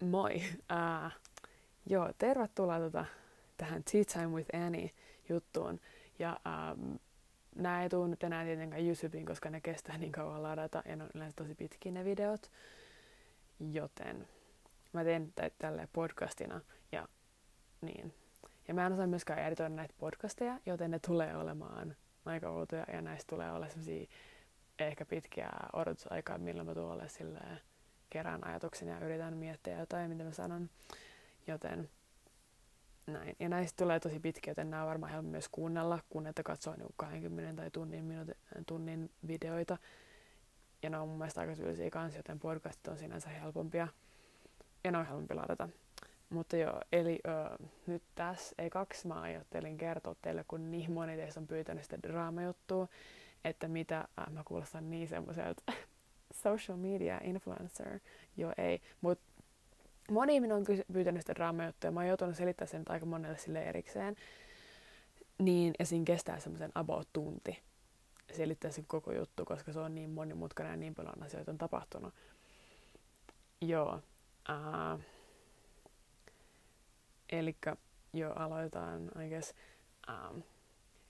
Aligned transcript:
Moi! 0.00 0.42
Uh, 0.72 1.12
joo, 1.86 2.12
tervetuloa 2.18 2.78
tota, 2.78 3.04
tähän 3.56 3.82
Tea 3.92 4.04
Time 4.12 4.26
with 4.26 4.56
Annie 4.56 4.90
juttuun. 5.28 5.80
Ja 6.18 6.40
um, 6.46 6.98
nämä 7.54 7.82
ei 7.82 7.88
tule 7.88 8.08
nyt 8.08 8.24
enää 8.24 8.44
tietenkään 8.44 8.86
YouTubeen, 8.86 9.24
koska 9.24 9.50
ne 9.50 9.60
kestää 9.60 9.98
niin 9.98 10.12
kauan 10.12 10.42
ladata 10.42 10.82
ja 10.84 10.96
ne 10.96 11.04
on 11.04 11.10
yleensä 11.14 11.36
tosi 11.36 11.54
pitkiä 11.54 11.92
ne 11.92 12.04
videot. 12.04 12.50
Joten 13.72 14.28
mä 14.92 15.04
teen 15.04 15.32
tä- 15.34 15.50
tälle 15.58 15.88
podcastina 15.92 16.60
ja 16.92 17.08
niin. 17.80 18.14
Ja 18.68 18.74
mä 18.74 18.86
en 18.86 18.92
osaa 18.92 19.06
myöskään 19.06 19.46
editoida 19.46 19.74
näitä 19.74 19.94
podcasteja, 19.98 20.60
joten 20.66 20.90
ne 20.90 20.98
tulee 20.98 21.36
olemaan 21.36 21.96
aika 22.24 22.50
outoja 22.50 22.86
ja 22.92 23.02
näistä 23.02 23.30
tulee 23.30 23.52
olla 23.52 23.68
sellaisia 23.68 24.06
ehkä 24.78 25.04
pitkiä 25.04 25.50
odotusaikaa, 25.72 26.38
milloin 26.38 26.68
mä 26.68 26.74
tulen 26.74 27.10
silleen 27.10 27.60
kerään 28.10 28.46
ajatuksen 28.46 28.88
ja 28.88 29.00
yritän 29.00 29.36
miettiä 29.36 29.78
jotain, 29.78 30.10
mitä 30.10 30.24
mä 30.24 30.32
sanon. 30.32 30.70
Joten 31.46 31.90
näin. 33.06 33.36
Ja 33.38 33.48
näistä 33.48 33.84
tulee 33.84 34.00
tosi 34.00 34.20
pitkiä, 34.20 34.50
joten 34.50 34.70
nämä 34.70 34.82
on 34.82 34.88
varmaan 34.88 35.12
helpompi 35.12 35.30
myös 35.30 35.48
kuunnella, 35.48 35.98
kun 36.08 36.26
että 36.26 36.42
katsoo 36.42 36.74
niin 36.76 36.88
20 36.96 37.62
tai 37.62 37.70
tunnin, 37.70 38.04
minuutin, 38.04 38.34
tunnin 38.66 39.10
videoita. 39.26 39.78
Ja 40.82 40.90
ne 40.90 40.98
on 40.98 41.08
mun 41.08 41.18
mielestä 41.18 41.40
aika 41.40 41.56
tylsiä 41.56 41.90
kanssa, 41.90 42.18
joten 42.18 42.40
podcastit 42.40 42.88
on 42.88 42.98
sinänsä 42.98 43.28
helpompia. 43.28 43.88
Ja 44.84 44.90
ne 44.90 44.98
on 44.98 45.06
helpompi 45.06 45.34
ladata. 45.34 45.68
Mutta 46.30 46.56
joo, 46.56 46.80
eli 46.92 47.18
ö, 47.26 47.64
nyt 47.86 48.02
tässä 48.14 48.54
ei 48.58 48.70
kaksi 48.70 49.08
mä 49.08 49.20
ajattelin 49.20 49.78
kertoa 49.78 50.14
teille, 50.22 50.44
kun 50.48 50.70
niin 50.70 50.92
moni 50.92 51.16
teistä 51.16 51.40
on 51.40 51.46
pyytänyt 51.46 51.82
sitä 51.82 51.98
draamajuttua, 52.02 52.88
että 53.44 53.68
mitä, 53.68 53.98
äh, 53.98 54.32
mä 54.32 54.42
kuulostan 54.44 54.90
niin 54.90 55.08
semmoiselta 55.08 55.62
social 56.42 56.78
media 56.78 57.20
influencer. 57.24 58.00
Joo, 58.36 58.52
ei. 58.58 58.80
Mutta 59.00 59.24
moni 60.10 60.34
ihminen 60.34 60.56
on 60.56 60.64
pyytänyt 60.92 61.22
sitä 61.22 61.34
draamajuttuja. 61.34 61.90
Mä 61.90 62.00
oon 62.00 62.08
joutunut 62.08 62.36
selittämään 62.36 62.70
sen 62.70 62.82
aika 62.88 63.06
monelle 63.06 63.38
sille 63.38 63.62
erikseen. 63.62 64.16
Niin, 65.38 65.74
ja 65.78 65.86
siinä 65.86 66.04
kestää 66.04 66.40
semmoisen 66.40 66.72
about 66.74 67.08
tunti 67.12 67.58
selittää 68.32 68.70
se 68.70 68.84
koko 68.86 69.12
juttu, 69.12 69.44
koska 69.44 69.72
se 69.72 69.80
on 69.80 69.94
niin 69.94 70.10
monimutkainen 70.10 70.72
ja 70.72 70.76
niin 70.76 70.94
paljon 70.94 71.22
asioita 71.22 71.50
on 71.50 71.58
tapahtunut. 71.58 72.14
Joo. 73.60 74.02
Uh, 74.48 75.00
Eli 77.32 77.56
joo, 78.12 78.32
aloitetaan, 78.32 79.10
I 79.24 79.28
guess. 79.28 79.54
Um, 80.08 80.42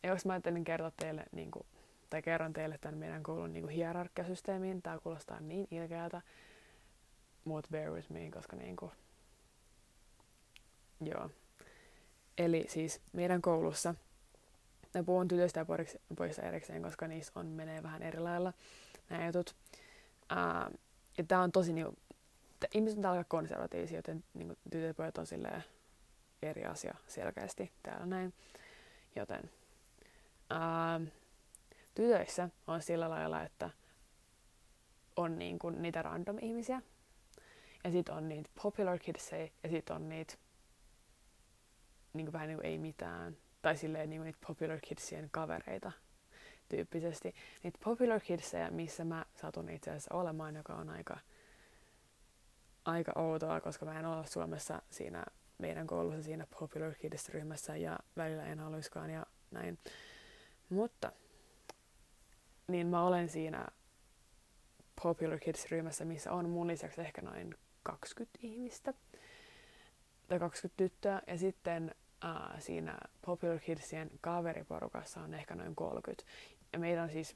jos 0.05 0.27
mä 0.27 0.33
ajattelin 0.33 0.65
kertoa 0.65 0.93
teille 0.97 1.25
niin 1.33 1.51
kuin, 1.51 1.67
tai 2.11 2.23
kerron 2.23 2.53
teille 2.53 2.79
tämän 2.79 2.99
meidän 2.99 3.23
koulun 3.23 3.53
niin 3.53 3.69
hierarkiasysteemiin. 3.69 4.83
Tämä 4.83 4.99
kuulostaa 4.99 5.41
niin 5.41 5.69
ilkeältä, 5.71 6.23
mutta 7.45 7.71
bear 7.71 7.93
with 7.93 8.11
me, 8.11 8.31
koska 8.31 8.57
niin 8.57 8.77
kuin, 8.77 8.93
joo. 11.01 11.31
Eli 12.39 12.65
siis 12.69 13.01
meidän 13.13 13.43
koulussa, 13.43 13.95
mä 14.95 15.03
puhun 15.03 15.29
tytöistä 15.29 15.61
ja 15.61 15.67
pojista 16.17 16.43
erikseen, 16.43 16.83
koska 16.83 17.09
niissä 17.09 17.33
on 17.35 17.47
menee 17.47 17.83
vähän 17.83 18.03
eri 18.03 18.19
lailla 18.19 18.53
nämä 19.11 19.27
jutut. 19.27 19.55
Uh, 20.33 20.79
ja 21.19 21.25
tää 21.25 21.41
on 21.41 21.53
tosi 21.53 21.73
niinku, 21.73 21.97
ihmiset 22.75 22.99
on 22.99 23.07
aika 23.07 23.25
konservatiivisia, 23.25 23.99
joten 23.99 24.25
niinku, 24.35 24.55
tytöt 24.71 24.89
ja 24.89 24.95
pojat 24.95 25.19
on 25.19 25.27
silleen 25.27 25.65
eri 26.43 26.65
asia 26.65 26.95
selkeästi 27.07 27.73
täällä 27.83 28.07
näin. 28.07 28.35
Joten 29.17 29.51
uh, 30.51 31.09
tytöissä 31.95 32.49
on 32.67 32.83
sillä 32.83 33.11
lailla, 33.11 33.43
että 33.43 33.71
on 35.17 35.39
niin 35.39 35.59
kuin 35.59 35.83
niitä 35.83 36.03
random 36.03 36.37
ihmisiä. 36.41 36.83
Ja 37.85 37.91
sitten 37.91 38.15
on 38.15 38.29
niitä 38.29 38.51
popular 38.63 38.99
kidsia 38.99 39.49
ja 39.63 39.71
sitten 39.71 39.97
on 39.97 40.09
niitä 40.09 40.35
niin 42.13 42.27
kuin 42.27 42.33
vähän 42.33 42.49
niin 42.49 42.57
kuin 42.59 42.67
ei 42.67 42.79
mitään. 42.79 43.37
Tai 43.63 43.77
silleen 43.77 44.11
niin 44.11 44.21
kuin 44.21 44.25
niitä 44.27 44.47
popular 44.47 44.79
kidsien 44.89 45.29
kavereita 45.31 45.93
tyyppisesti. 46.69 47.35
Niitä 47.63 47.79
popular 47.85 48.21
kidsia, 48.21 48.71
missä 48.71 49.05
mä 49.05 49.25
satun 49.41 49.69
itse 49.69 49.91
asiassa 49.91 50.15
olemaan, 50.15 50.57
joka 50.57 50.75
on 50.75 50.91
aika, 50.91 51.19
aika 52.85 53.13
outoa, 53.17 53.61
koska 53.61 53.87
mä 53.87 53.99
en 53.99 54.07
ole 54.07 54.27
Suomessa 54.27 54.83
siinä 54.91 55.25
meidän 55.59 55.87
koulussa 55.87 56.23
siinä 56.23 56.47
popular 56.61 56.95
kids-ryhmässä 56.95 57.77
ja 57.77 57.99
välillä 58.17 58.45
en 58.45 58.59
haluiskaan 58.59 59.11
ja 59.11 59.27
näin. 59.51 59.79
Mutta 60.69 61.13
niin 62.71 62.87
mä 62.87 63.07
olen 63.07 63.29
siinä 63.29 63.67
Popular 65.03 65.39
Kids-ryhmässä, 65.39 66.05
missä 66.05 66.33
on 66.33 66.49
mun 66.51 66.67
lisäksi 66.67 67.01
ehkä 67.01 67.23
noin 67.23 67.55
20 67.83 68.39
ihmistä 68.43 68.95
tai 70.29 70.39
20 70.39 70.77
tyttöä. 70.77 71.23
Ja 71.27 71.39
sitten 71.39 71.95
äh, 72.25 72.61
siinä 72.61 72.99
Popular 73.27 73.59
Kidsien 73.59 74.11
kaveriporukassa 74.21 75.21
on 75.21 75.35
ehkä 75.35 75.55
noin 75.55 75.77
30. 75.77 76.25
Ja 76.73 76.79
meitä 76.79 77.03
on 77.03 77.11
siis, 77.11 77.35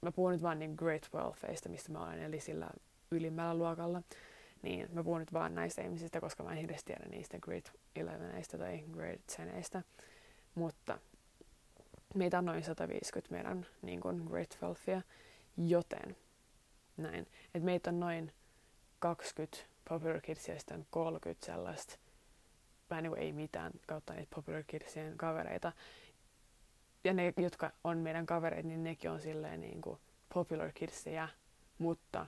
mä 0.00 0.12
puhun 0.12 0.32
nyt 0.32 0.42
vaan 0.42 0.58
niin 0.58 0.74
Great 0.76 1.08
12 1.08 1.68
mistä 1.68 1.92
mä 1.92 2.04
olen, 2.04 2.22
eli 2.22 2.40
sillä 2.40 2.70
ylimmällä 3.10 3.54
luokalla. 3.54 4.02
Niin 4.62 4.88
mä 4.92 5.04
puhun 5.04 5.20
nyt 5.20 5.32
vaan 5.32 5.54
näistä 5.54 5.82
ihmisistä, 5.82 6.20
koska 6.20 6.42
mä 6.42 6.50
en 6.50 6.58
hirveästi 6.58 6.86
tiedä 6.86 7.08
niistä 7.10 7.38
Great 7.38 7.72
11 7.96 8.58
tai 8.58 8.84
Great 8.92 9.20
10 9.36 9.84
Mutta 10.54 10.98
meitä 12.14 12.38
on 12.38 12.44
noin 12.44 12.64
150 12.64 13.34
meidän 13.34 13.66
niin 13.82 14.00
kuin 14.00 14.22
Great 14.24 14.58
Wealthia, 14.62 15.02
joten 15.56 16.16
näin. 16.96 17.26
Et 17.54 17.62
meitä 17.62 17.90
on 17.90 18.00
noin 18.00 18.32
20 18.98 19.58
Popular 19.88 20.20
Kidsia 20.20 20.54
ja 20.54 20.60
sitten 20.60 20.86
30 20.90 21.46
sellaista 21.46 21.98
vähän 22.92 23.02
niin 23.02 23.18
ei 23.18 23.32
mitään 23.32 23.72
kautta 23.86 24.14
niitä 24.14 24.34
Popular 24.34 24.62
Kidsien 24.66 25.16
kavereita. 25.16 25.72
Ja 27.04 27.12
ne, 27.12 27.34
jotka 27.36 27.70
on 27.84 27.98
meidän 27.98 28.26
kavereita, 28.26 28.68
niin 28.68 28.84
nekin 28.84 29.10
on 29.10 29.20
silleen 29.20 29.60
niin 29.60 29.80
kuin 29.80 29.98
Popular 30.34 30.72
Kidsia, 30.74 31.28
mutta 31.78 32.26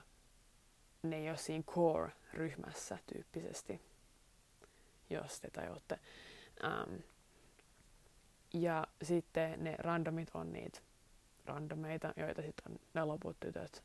ne 1.03 1.17
ei 1.17 1.29
ole 1.29 1.37
siinä 1.37 1.63
core-ryhmässä 1.63 2.97
tyyppisesti, 3.13 3.81
jos 5.09 5.39
te 5.39 5.49
tajutte. 5.49 5.99
Um, 6.63 6.99
ja 8.61 8.87
sitten 9.01 9.63
ne 9.63 9.75
randomit 9.77 10.31
on 10.33 10.53
niitä 10.53 10.79
randomeita, 11.45 12.13
joita 12.17 12.41
sitten 12.41 12.71
on 12.71 12.79
ne 12.93 13.03
loput 13.03 13.37
tytöt. 13.39 13.83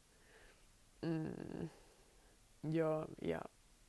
Mm, 1.03 1.69
joo, 2.72 3.06
ja 3.22 3.41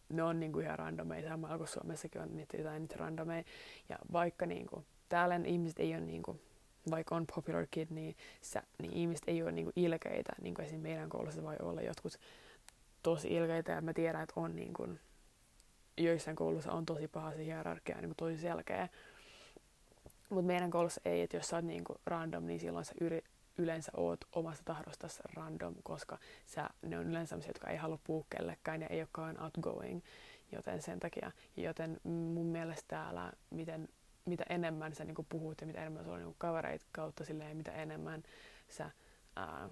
ne 0.10 0.24
on 0.24 0.40
niinku 0.40 0.60
ihan 0.60 0.80
randomeita, 0.80 1.30
samalla 1.30 1.58
kuin 1.58 1.68
Suomessakin 1.68 2.22
on 2.22 2.36
niitä 2.36 2.58
jotain 2.58 2.82
niitä 2.82 2.96
randomeja. 2.98 3.44
Ja 3.90 3.98
vaikka 4.12 4.46
niinku, 4.46 4.86
täällä 5.10 5.40
ihmiset 5.46 5.80
ei 5.80 5.94
ole 5.94 6.02
niinku, 6.02 6.40
vaikka 6.92 7.16
on 7.16 7.26
popular 7.36 7.68
kid, 7.72 7.88
niin, 7.90 8.16
sä, 8.42 8.64
niin 8.82 8.94
ihmiset 8.94 9.28
ei 9.28 9.44
ole 9.44 9.52
niinku 9.52 9.72
ilkeitä. 9.76 10.34
Niinku 10.42 10.62
esim. 10.62 10.80
meidän 10.80 11.10
koulussa 11.10 11.44
voi 11.44 11.56
olla 11.62 11.82
jotkut 11.82 12.20
tosi 13.04 13.28
ilkeitä 13.28 13.72
ja 13.72 13.82
mä 13.82 13.94
tiedän, 13.94 14.24
että 14.24 14.34
on 14.40 14.56
niinku, 14.56 14.88
joissain 15.98 16.36
koulussa 16.36 16.72
on 16.72 16.86
tosi 16.86 17.08
paha 17.08 17.34
se 17.34 17.46
hierarkia, 17.46 18.02
niinku 18.02 18.16
tosi 18.18 18.38
selkeä. 18.38 18.90
Mutta 20.32 20.48
meidän 20.48 20.72
koulussa 20.72 21.02
ei, 21.06 21.22
että 21.22 21.38
jos 21.38 21.48
sä 21.48 21.56
oot 21.56 21.66
niinku 21.66 21.96
random, 22.06 22.46
niin 22.46 22.60
silloin 22.60 22.86
sä 22.86 22.94
yri, 23.02 23.24
yleensä 23.58 23.92
oot 23.98 24.20
omasta 24.34 24.64
tahdosta 24.66 25.08
random, 25.34 25.76
koska 25.84 26.18
sä, 26.46 26.70
ne 26.82 27.00
on 27.00 27.06
yleensä 27.06 27.30
sellaisia, 27.30 27.50
jotka 27.50 27.70
ei 27.70 27.78
halua 27.78 28.00
puhua 28.04 28.26
kellekään 28.30 28.82
ja 28.82 28.88
ei 28.88 29.00
olekaan 29.00 29.44
outgoing, 29.44 30.02
joten 30.52 30.82
sen 30.82 31.00
takia. 31.00 31.32
Joten 31.58 32.00
mun 32.04 32.46
mielestä 32.46 32.86
täällä, 32.88 33.34
miten, 33.50 33.90
mitä 34.26 34.44
enemmän 34.50 34.96
sä 34.96 35.06
niinku 35.06 35.26
puhut 35.30 35.62
ja 35.62 35.68
mitä 35.68 35.80
enemmän 35.80 36.04
sulla 36.04 36.16
on 36.16 36.22
niinku 36.22 36.36
kavereita 36.38 36.86
kautta 36.92 37.26
silleen, 37.26 37.58
mitä 37.58 37.72
enemmän 37.72 38.24
sä 38.70 38.92
ää, 39.36 39.70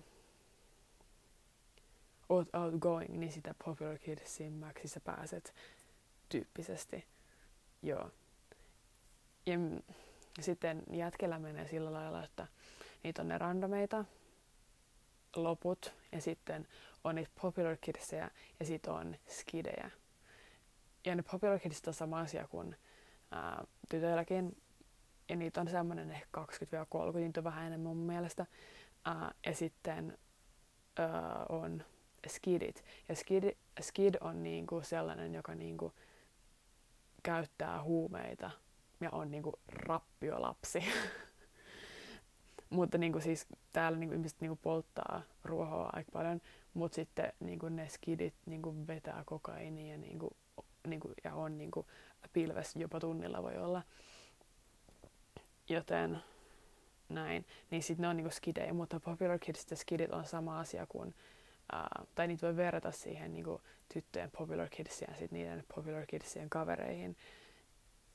oot 2.29 2.47
outgoing, 2.55 3.17
niin 3.17 3.31
sitä 3.31 3.55
popular 3.65 3.97
kidsimmäksi 3.97 4.87
sä 4.87 4.99
pääset 4.99 5.53
tyyppisesti. 6.29 7.05
Joo. 7.81 8.11
Ja 9.45 9.57
sitten 10.43 10.83
jätkellä 10.91 11.39
menee 11.39 11.67
sillä 11.67 11.93
lailla, 11.93 12.23
että 12.23 12.47
niitä 13.03 13.21
on 13.21 13.27
ne 13.27 13.37
randomeita, 13.37 14.05
loput 15.35 15.93
ja 16.11 16.21
sitten 16.21 16.67
on 17.03 17.15
niitä 17.15 17.31
popular 17.41 17.77
kidsia 17.81 18.29
ja 18.59 18.65
sitten 18.65 18.93
on 18.93 19.15
skidejä. 19.27 19.91
Ja 21.05 21.15
ne 21.15 21.23
popular 21.31 21.59
kidsit 21.59 21.87
on 21.87 21.93
sama 21.93 22.19
asia 22.19 22.47
kuin 22.47 22.75
ää, 23.31 23.63
tytöilläkin. 23.89 24.61
Ja 25.29 25.35
niitä 25.35 25.61
on 25.61 25.67
semmoinen 25.67 26.11
ehkä 26.11 26.41
20-30, 26.41 27.17
niitä 27.17 27.39
on 27.39 27.43
vähän 27.43 27.67
enemmän 27.67 27.87
mun 27.87 28.05
mielestä. 28.05 28.45
Ää, 29.05 29.31
ja 29.45 29.55
sitten 29.55 30.17
ää, 30.97 31.45
on 31.49 31.83
skidit. 32.27 32.83
Ja 33.09 33.15
skid, 33.15 33.57
skid 33.81 34.15
on 34.21 34.43
niinku 34.43 34.81
sellainen, 34.83 35.33
joka 35.33 35.55
niinku 35.55 35.93
käyttää 37.23 37.83
huumeita 37.83 38.51
ja 39.01 39.09
on 39.11 39.31
niinku 39.31 39.59
rappiolapsi. 39.67 40.83
mutta 42.69 42.97
niinku 42.97 43.19
siis 43.19 43.47
täällä 43.73 43.97
niinku 43.97 44.15
ihmiset 44.15 44.41
niinku 44.41 44.59
polttaa 44.61 45.21
ruohoa 45.43 45.89
aika 45.93 46.11
paljon, 46.11 46.41
mutta 46.73 46.95
sitten 46.95 47.33
niinku 47.39 47.69
ne 47.69 47.89
skidit 47.89 48.33
niinku 48.45 48.87
vetää 48.87 49.23
kokainia 49.25 49.97
niinku 49.97 50.35
niin 50.87 50.99
kuin, 50.99 51.13
ja 51.23 51.35
on 51.35 51.57
niin 51.57 51.71
kuin, 51.71 51.85
pilvessä 52.33 52.79
jopa 52.79 52.99
tunnilla 52.99 53.43
voi 53.43 53.57
olla. 53.57 53.81
Joten 55.69 56.19
näin. 57.09 57.45
Niin 57.71 57.83
sitten 57.83 58.01
ne 58.01 58.07
on 58.07 58.17
niinku 58.17 58.31
skidejä, 58.31 58.73
mutta 58.73 58.99
Popular 58.99 59.39
Kids 59.39 59.71
ja 59.71 59.77
skidit 59.77 60.11
on 60.11 60.25
sama 60.25 60.59
asia 60.59 60.85
kuin, 60.85 61.15
ää, 61.71 62.05
tai 62.15 62.27
niitä 62.27 62.47
voi 62.47 62.55
verrata 62.55 62.91
siihen 62.91 63.33
niinku 63.33 63.61
tyttöjen 63.93 64.31
Popular 64.37 64.67
Kidsiin 64.69 65.11
ja 65.11 65.17
sitten 65.17 65.39
niiden 65.39 65.63
Popular 65.75 66.05
Kidsien 66.05 66.49
kavereihin. 66.49 67.17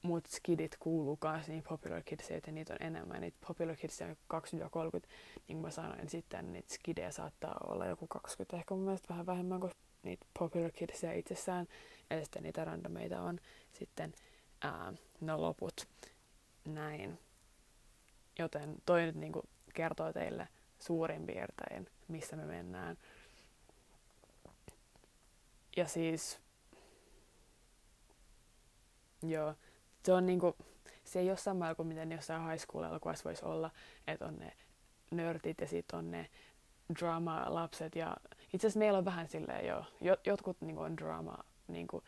Mutta 0.04 0.30
skidit 0.32 0.76
kuuluu 0.78 1.18
myös 1.24 1.48
niin 1.48 1.62
Popular 1.68 2.02
Kidsiin, 2.04 2.36
että 2.36 2.52
niitä 2.52 2.72
on 2.72 2.86
enemmän. 2.86 3.20
Niitä 3.20 3.38
Popular 3.48 3.76
Kidsia 3.76 4.06
on 4.06 4.16
20-30, 4.34 4.36
niin 4.56 5.06
kuin 5.46 5.56
mä 5.56 5.70
sanoin, 5.70 6.08
sitten 6.08 6.52
niitä 6.52 6.74
skidejä 6.74 7.10
saattaa 7.10 7.56
olla 7.66 7.86
joku 7.86 8.06
20, 8.06 8.56
ehkä 8.56 8.74
mun 8.74 8.84
mielestä 8.84 9.08
vähän 9.08 9.26
vähemmän 9.26 9.60
kuin 9.60 9.72
niitä 10.02 10.26
Popular 10.38 10.70
Kidsia 10.70 11.12
itsessään. 11.12 11.66
Ja 12.10 12.24
sitten 12.24 12.42
niitä 12.42 12.64
randomeita 12.64 13.20
on 13.20 13.38
sitten 13.72 14.12
ää, 14.62 14.92
no 15.20 15.40
loput. 15.40 15.88
Näin. 16.64 17.18
Joten 18.38 18.76
toi 18.86 19.02
nyt 19.02 19.14
niinku 19.16 19.42
kertoo 19.74 20.12
teille 20.12 20.48
suurin 20.78 21.26
piirtein, 21.26 21.86
missä 22.08 22.36
me 22.36 22.44
mennään. 22.44 22.96
Ja 25.76 25.86
siis, 25.86 26.40
joo, 29.22 29.54
se 30.04 30.12
on 30.12 30.26
niinku, 30.26 30.56
se 31.04 31.18
ei 31.18 31.28
ole 31.30 31.36
sama 31.36 31.74
kuin 31.74 31.88
miten 31.88 32.12
jossain 32.12 32.50
high 32.50 32.62
school 32.62 32.84
elokuvassa 32.84 33.24
voisi 33.24 33.44
olla, 33.44 33.70
että 34.06 34.26
on 34.26 34.36
ne 34.36 34.52
nörtit 35.10 35.60
ja 35.60 35.66
sitten 35.66 35.98
on 35.98 36.10
ne 36.10 36.30
drama-lapset. 36.98 37.96
Ja 37.96 38.16
itse 38.52 38.66
asiassa 38.66 38.78
meillä 38.78 38.98
on 38.98 39.04
vähän 39.04 39.28
silleen 39.28 39.66
jo, 39.66 39.84
jotkut 40.26 40.60
niinku 40.60 40.82
on 40.82 40.96
drama 40.96 41.38
niinku, 41.68 42.02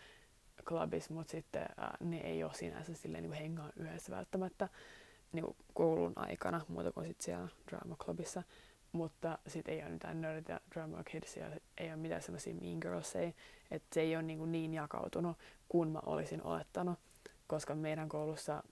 clubissa, 0.65 1.15
mutta 1.15 1.31
sitten 1.31 1.67
ää, 1.77 1.97
ne 2.01 2.17
ei 2.17 2.45
ole 2.45 2.55
sinänsä 2.55 2.95
silleen 2.95 3.23
niinku 3.23 3.39
hengaa 3.39 3.71
yhdessä 3.77 4.13
välttämättä 4.13 4.69
niin 5.33 5.57
koulun 5.75 6.13
aikana, 6.17 6.61
muuta 6.69 6.93
kuin 6.93 7.07
sit 7.07 7.21
siellä 7.21 7.49
drama 7.71 7.97
clubissa. 7.97 8.43
Mutta 8.93 9.39
sitten 9.47 9.75
ei 9.75 9.83
ole 9.83 9.91
mitään 9.91 10.21
nerditä 10.21 10.61
drama 10.75 11.05
kidsia, 11.05 11.51
ei 11.79 11.89
ole 11.89 11.97
mitään 11.97 12.23
semmoisia 12.23 12.55
mean 12.55 12.79
girlsia, 12.81 13.33
että 13.71 13.87
se 13.93 14.01
ei 14.01 14.17
ole 14.17 14.23
niin, 14.23 14.53
niin 14.53 14.75
jakautunut 14.75 15.39
kuin 15.69 15.89
mä 15.89 16.01
olisin 16.07 16.43
olettanut, 16.43 16.99
koska 17.47 17.75
meidän 17.75 18.09
koulussa 18.09 18.63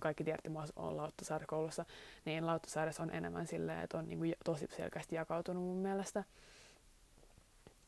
kaikki 0.00 0.24
tiedätte, 0.24 0.48
mä 0.48 0.64
olen 0.76 0.96
Lauttasaari-koulussa, 0.96 1.84
niin 2.24 2.46
Lauttasaaressa 2.46 3.02
on 3.02 3.10
enemmän 3.10 3.46
silleen, 3.46 3.80
että 3.80 3.98
on 3.98 4.08
niin 4.08 4.18
kuin 4.18 4.34
tosi 4.44 4.66
selkeästi 4.76 5.14
jakautunut 5.14 5.64
mun 5.64 5.76
mielestä. 5.76 6.24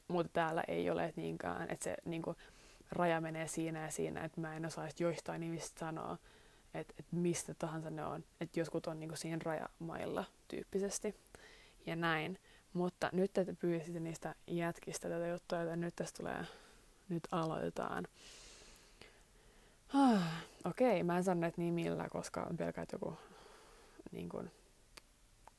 Mutta 0.08 0.32
täällä 0.32 0.64
ei 0.68 0.90
ole 0.90 1.12
niinkään, 1.16 1.70
että 1.70 1.84
se 1.84 1.96
niin 2.04 2.22
kuin, 2.22 2.36
raja 2.90 3.20
menee 3.20 3.48
siinä 3.48 3.82
ja 3.82 3.90
siinä, 3.90 4.24
että 4.24 4.40
mä 4.40 4.56
en 4.56 4.66
osaisi 4.66 5.02
joistain 5.02 5.40
nimistä 5.40 5.80
sanoa, 5.80 6.18
että 6.74 6.94
et 6.98 7.06
mistä 7.10 7.54
tahansa 7.54 7.90
ne 7.90 8.04
on. 8.04 8.24
Että 8.40 8.60
jotkut 8.60 8.86
on 8.86 9.00
niinku 9.00 9.16
siinä 9.16 9.38
rajamailla 9.44 10.24
tyyppisesti 10.48 11.14
ja 11.86 11.96
näin. 11.96 12.38
Mutta 12.72 13.10
nyt 13.12 13.32
te 13.32 13.46
pyysitte 13.58 14.00
niistä 14.00 14.34
jätkistä 14.46 15.08
tätä 15.08 15.26
juttua, 15.26 15.60
joten 15.60 15.80
nyt 15.80 15.96
tästä 15.96 16.16
tulee, 16.16 16.44
nyt 17.08 17.22
aloitetaan. 17.32 18.08
Okei, 20.64 20.90
okay, 20.90 21.02
mä 21.02 21.16
en 21.16 21.24
sano 21.24 21.40
näitä 21.40 21.60
nimillä, 21.60 22.08
koska 22.08 22.42
on 22.42 22.56
pelkää, 22.56 22.82
että 22.82 22.94
joku 22.94 23.18
niin 24.12 24.28
kun, 24.28 24.50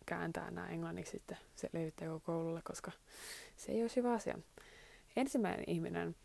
kääntää 0.05 0.51
nämä 0.51 0.67
englanniksi 0.67 1.11
sitten 1.11 1.37
se 1.55 1.69
levittää 1.73 2.07
koko 2.07 2.19
koululle, 2.19 2.61
koska 2.63 2.91
se 3.57 3.71
ei 3.71 3.81
ole 3.81 3.91
hyvä 3.95 4.13
asia. 4.13 4.39
Ensimmäinen 5.15 5.63
ihminen, 5.67 6.15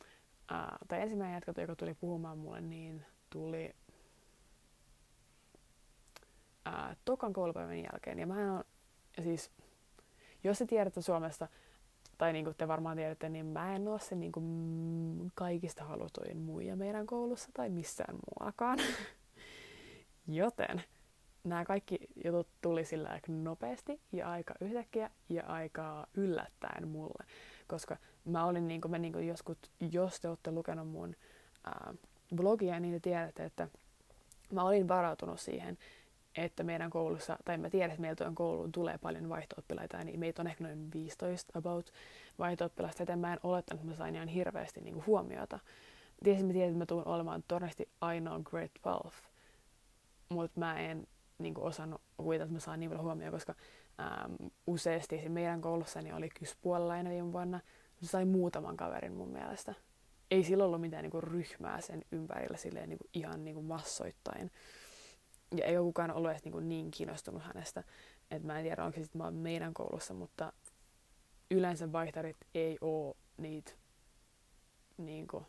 ää, 0.50 0.78
tai 0.88 1.00
ensimmäinen 1.00 1.34
jätkä, 1.34 1.60
joka 1.60 1.76
tuli 1.76 1.94
puhumaan 1.94 2.38
mulle, 2.38 2.60
niin 2.60 3.04
tuli 3.30 3.74
ää, 6.64 6.96
tokan 7.04 7.32
koulupäivän 7.32 7.78
jälkeen. 7.78 8.18
Ja 8.18 8.26
mä 8.26 8.54
on, 8.54 8.64
ja 9.16 9.22
siis, 9.22 9.50
jos 10.44 10.58
te 10.58 10.66
tiedätte 10.66 11.02
Suomesta, 11.02 11.48
tai 12.18 12.32
niin 12.32 12.44
kuin 12.44 12.56
te 12.56 12.68
varmaan 12.68 12.96
tiedätte, 12.96 13.28
niin 13.28 13.46
mä 13.46 13.76
en 13.76 13.88
ole 13.88 14.00
se 14.00 14.14
niin 14.14 14.32
kuin 14.32 15.32
kaikista 15.34 15.84
halutuin 15.84 16.36
muija 16.36 16.76
meidän 16.76 17.06
koulussa 17.06 17.50
tai 17.54 17.70
missään 17.70 18.18
muuakaan. 18.38 18.78
Joten 20.26 20.82
nämä 21.44 21.64
kaikki 21.64 21.98
jutut 22.24 22.48
tuli 22.60 22.84
sillä 22.84 23.08
aika 23.08 23.32
nopeasti 23.32 24.00
ja 24.12 24.30
aika 24.30 24.54
yhtäkkiä 24.60 25.10
ja 25.28 25.42
aika 25.46 26.06
yllättäen 26.14 26.88
mulle. 26.88 27.24
Koska 27.66 27.96
mä 28.24 28.44
olin 28.44 28.68
niin 28.68 28.80
kuin, 28.80 28.90
mä 28.90 28.98
niin 28.98 29.12
kuin 29.12 29.28
joskus, 29.28 29.56
jos 29.92 30.20
te 30.20 30.28
olette 30.28 30.50
lukenut 30.50 30.88
mun 30.88 31.16
ää, 31.64 31.94
blogia, 32.34 32.80
niin 32.80 32.94
te 32.94 33.00
tiedätte, 33.00 33.44
että 33.44 33.68
mä 34.52 34.62
olin 34.62 34.88
varautunut 34.88 35.40
siihen, 35.40 35.78
että 36.36 36.64
meidän 36.64 36.90
koulussa, 36.90 37.38
tai 37.44 37.58
mä 37.58 37.70
tiedän, 37.70 37.90
että 37.90 38.00
meiltä 38.00 38.26
on 38.26 38.34
kouluun 38.34 38.72
tulee 38.72 38.98
paljon 38.98 39.28
vaihto-oppilaita, 39.28 40.04
niin 40.04 40.20
meitä 40.20 40.42
on 40.42 40.46
ehkä 40.46 40.64
noin 40.64 40.92
15 40.94 41.58
about 41.58 41.92
vaihto-oppilasta, 42.38 43.02
joten 43.02 43.18
mä 43.18 43.32
en 43.32 43.40
olettanut, 43.42 43.80
että 43.80 43.90
mä 43.90 43.96
sain 43.96 44.14
ihan 44.14 44.28
hirveästi 44.28 44.80
niin 44.80 44.94
kuin 44.94 45.06
huomiota. 45.06 45.58
Tiesin, 46.24 46.46
mä 46.46 46.52
tiedän, 46.52 46.68
että 46.68 46.78
mä 46.78 46.86
tuun 46.86 47.08
olemaan 47.08 47.44
todennäköisesti 47.48 47.88
ainoa 48.00 48.40
grade 48.44 48.70
12, 48.82 49.28
mutta 50.28 50.60
mä 50.60 50.78
en 50.80 51.06
niin 51.38 51.54
kuin 51.54 51.64
osannut 51.64 52.00
kuvitella, 52.16 52.44
että 52.44 52.54
mä 52.54 52.60
saan 52.60 52.80
niin 52.80 52.90
paljon 52.90 53.04
huomioon, 53.04 53.32
koska 53.32 53.54
äm, 54.00 54.50
useasti 54.66 55.28
meidän 55.28 55.60
koulussa 55.60 56.02
niin 56.02 56.14
oli 56.14 56.28
kyspuolella 56.28 57.10
viime 57.10 57.32
vuonna. 57.32 57.60
Se 58.02 58.06
sai 58.08 58.24
muutaman 58.24 58.76
kaverin 58.76 59.14
mun 59.14 59.28
mielestä. 59.28 59.74
Ei 60.30 60.44
sillä 60.44 60.64
ollut 60.64 60.80
mitään 60.80 61.02
niin 61.02 61.10
kuin 61.10 61.22
ryhmää 61.22 61.80
sen 61.80 62.04
ympärillä 62.12 62.56
silleen, 62.56 62.88
niin 62.88 62.98
kuin 62.98 63.10
ihan 63.14 63.44
niin 63.44 63.54
kuin 63.54 63.66
massoittain 63.66 64.50
ja 65.58 65.64
ei 65.64 65.78
ole 65.78 65.84
kukaan 65.84 66.10
ollut 66.10 66.30
edes 66.30 66.44
niin, 66.44 66.68
niin 66.68 66.90
kiinnostunut 66.90 67.42
hänestä. 67.42 67.84
että 68.30 68.46
mä 68.46 68.58
en 68.58 68.64
tiedä, 68.64 68.84
onko 68.84 68.96
se 68.96 69.02
sitten 69.02 69.18
vaan 69.18 69.34
meidän 69.34 69.74
koulussa, 69.74 70.14
mutta 70.14 70.52
yleensä 71.50 71.92
vaihtarit 71.92 72.36
ei 72.54 72.78
ole 72.80 73.14
niitä 73.36 73.72
niin 74.98 75.26
kuin, 75.26 75.44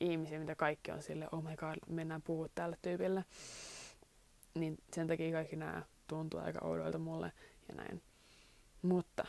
ihmisiä, 0.00 0.38
mitä 0.38 0.54
kaikki 0.54 0.90
on 0.90 1.02
sille, 1.02 1.28
oh 1.32 1.42
my 1.42 1.56
god, 1.56 1.76
mennään 1.86 2.22
puhua 2.22 2.48
tälle 2.54 2.78
tyypille. 2.82 3.24
Niin 4.54 4.78
sen 4.94 5.06
takia 5.06 5.32
kaikki 5.32 5.56
nämä 5.56 5.82
tuntuu 6.06 6.40
aika 6.40 6.58
oudoilta 6.62 6.98
mulle 6.98 7.32
ja 7.68 7.74
näin. 7.74 8.02
Mutta 8.82 9.26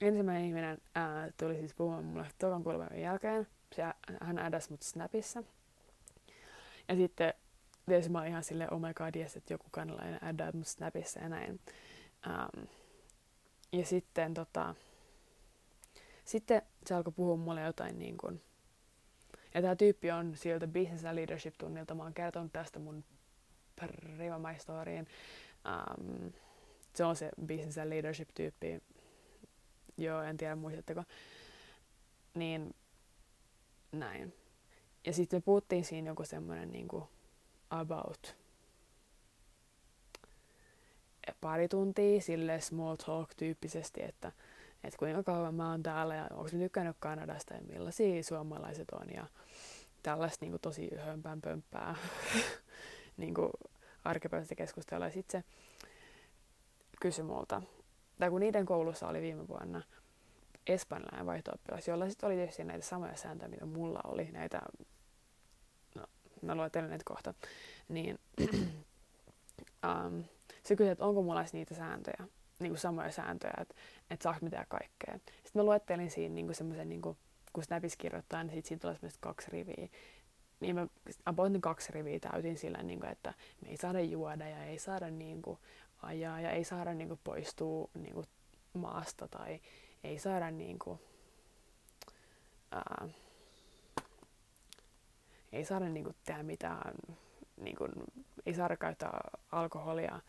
ensimmäinen 0.00 0.44
ihminen 0.44 0.78
ää, 0.94 1.30
tuli 1.36 1.58
siis 1.58 1.74
puhumaan 1.74 2.04
mulle 2.04 2.26
tokan 2.38 2.62
kuulevan 2.62 3.00
jälkeen. 3.00 3.46
Se, 3.74 3.82
hän 4.20 4.38
ädäsi 4.38 4.70
mut 4.70 4.82
Snapissa. 4.82 5.42
Ja 6.88 6.96
sitten 6.96 7.34
tietysti 7.86 8.12
mä 8.12 8.18
olin 8.18 8.30
ihan 8.30 8.44
silleen, 8.44 8.72
oh 8.72 8.80
my 8.80 8.94
god, 8.94 9.14
yes, 9.16 9.36
että 9.36 9.54
joku 9.54 9.66
kanalainen 9.70 10.24
addaa 10.24 10.52
mun 10.52 10.64
Snapissa 10.64 11.20
ja 11.20 11.28
näin. 11.28 11.60
Um, 12.26 12.66
ja 13.72 13.86
sitten 13.86 14.34
tota, 14.34 14.74
sitten 16.24 16.62
se 16.86 16.94
alkoi 16.94 17.12
puhua 17.12 17.36
mulle 17.36 17.60
jotain 17.60 17.98
niin 17.98 18.18
kuin, 18.18 18.42
ja 19.54 19.62
tämä 19.62 19.76
tyyppi 19.76 20.10
on 20.10 20.36
sieltä 20.36 20.66
Business 20.66 21.04
and 21.04 21.14
Leadership-tunnilta. 21.14 21.94
Mä 21.94 22.02
oon 22.02 22.14
kertonut 22.14 22.52
tästä 22.52 22.78
mun 22.78 23.04
Riva 24.18 24.54
storyin. 24.58 25.06
Um, 25.64 26.32
se 26.94 27.04
on 27.04 27.16
se 27.16 27.30
Business 27.46 27.78
and 27.78 27.90
Leadership-tyyppi. 27.90 28.82
Joo, 29.96 30.22
en 30.22 30.36
tiedä 30.36 30.56
muistatteko. 30.56 31.04
Niin 32.34 32.74
näin. 33.92 34.34
Ja 35.06 35.12
sitten 35.12 35.36
me 35.36 35.40
puhuttiin 35.40 35.84
siinä 35.84 36.10
joku 36.10 36.24
semmoinen 36.24 36.72
niin 36.72 36.88
kuin, 36.88 37.04
about 37.70 38.36
pari 41.40 41.68
tuntia 41.68 42.20
sille 42.20 42.60
small 42.60 42.96
talk 42.96 43.34
tyyppisesti, 43.36 44.02
että, 44.02 44.32
että 44.84 44.98
kuinka 44.98 45.22
kauan 45.22 45.54
mä 45.54 45.70
oon 45.70 45.82
täällä 45.82 46.14
ja 46.14 46.28
onko 46.30 46.50
mä 46.52 46.58
tykkännyt 46.58 46.96
Kanadasta 47.00 47.54
ja 47.54 47.60
millaisia 47.62 48.22
suomalaiset 48.22 48.90
on 48.90 49.06
ja 49.14 49.26
tällaista 50.02 50.44
niin 50.44 50.52
kuin, 50.52 50.60
tosi 50.60 50.90
hömpään 50.96 51.40
pömppää 51.40 51.94
niin 53.16 53.34
arkipäiväistä 54.04 54.54
keskustelua. 54.54 55.06
Ja 55.06 55.12
sitten 55.12 55.42
se 55.42 55.48
kysyi 57.00 57.24
multa, 57.24 57.62
tai 58.18 58.30
kun 58.30 58.40
niiden 58.40 58.66
koulussa 58.66 59.08
oli 59.08 59.22
viime 59.22 59.48
vuonna 59.48 59.82
espanjalainen 60.66 61.26
vaihto 61.26 61.52
jolla 61.86 62.08
sitten 62.08 62.26
oli 62.26 62.36
tietysti 62.36 62.64
näitä 62.64 62.86
samoja 62.86 63.16
sääntöjä, 63.16 63.48
mitä 63.48 63.66
mulla 63.66 64.00
oli, 64.04 64.30
näitä 64.32 64.62
mä 66.44 66.54
luettelen 66.54 66.88
näitä 66.88 67.04
kohta, 67.06 67.34
niin 67.88 68.18
um, 69.86 70.24
se 70.64 70.76
kysyi, 70.76 70.92
että 70.92 71.04
onko 71.04 71.22
mulla 71.22 71.44
niitä 71.52 71.74
sääntöjä, 71.74 72.28
niin 72.58 72.70
kuin 72.70 72.78
samoja 72.78 73.12
sääntöjä, 73.12 73.54
että, 73.60 73.74
että 74.10 74.22
saako 74.22 74.38
mitään 74.42 74.66
kaikkea. 74.68 75.14
Sitten 75.14 75.52
mä 75.54 75.62
luettelin 75.62 76.10
siinä 76.10 76.34
niin 76.34 76.46
kuin 76.46 76.56
semmoisen, 76.56 76.88
niin 76.88 77.02
kuin, 77.02 77.16
kun 77.52 77.64
Snapissa 77.64 77.98
kirjoittaa, 77.98 78.44
niin 78.44 78.52
siitä, 78.52 78.68
siitä 78.68 78.80
tulee 78.80 78.94
semmoista 78.94 79.18
kaksi 79.20 79.50
riviä. 79.50 79.88
Niin 80.60 80.74
mä 80.74 80.86
about 81.26 81.52
niin 81.52 81.60
kaksi 81.60 81.92
riviä 81.92 82.18
täytin 82.20 82.58
sillä, 82.58 82.82
niin 82.82 83.00
kuin, 83.00 83.10
että 83.10 83.34
me 83.62 83.68
ei 83.68 83.76
saada 83.76 84.00
juoda 84.00 84.48
ja 84.48 84.64
ei 84.64 84.78
saada 84.78 85.10
niin 85.10 85.42
kuin, 85.42 85.58
ajaa 86.02 86.40
ja 86.40 86.50
ei 86.50 86.64
saada 86.64 86.94
niin 86.94 87.08
kuin, 87.08 87.20
poistua 87.24 87.90
niin 87.94 88.14
kuin, 88.14 88.26
maasta 88.72 89.28
tai 89.28 89.60
ei 90.04 90.18
saada 90.18 90.50
niin 90.50 90.78
kuin, 90.78 90.98
ää, 92.72 93.08
ei 95.54 95.64
saada 95.64 95.88
niinku 95.88 96.12
tehdä 96.24 96.42
mitään, 96.42 96.94
niinku, 97.56 97.88
ei 98.46 98.54
saada 98.54 98.76
käyttää 98.76 99.20
alkoholia, 99.52 100.20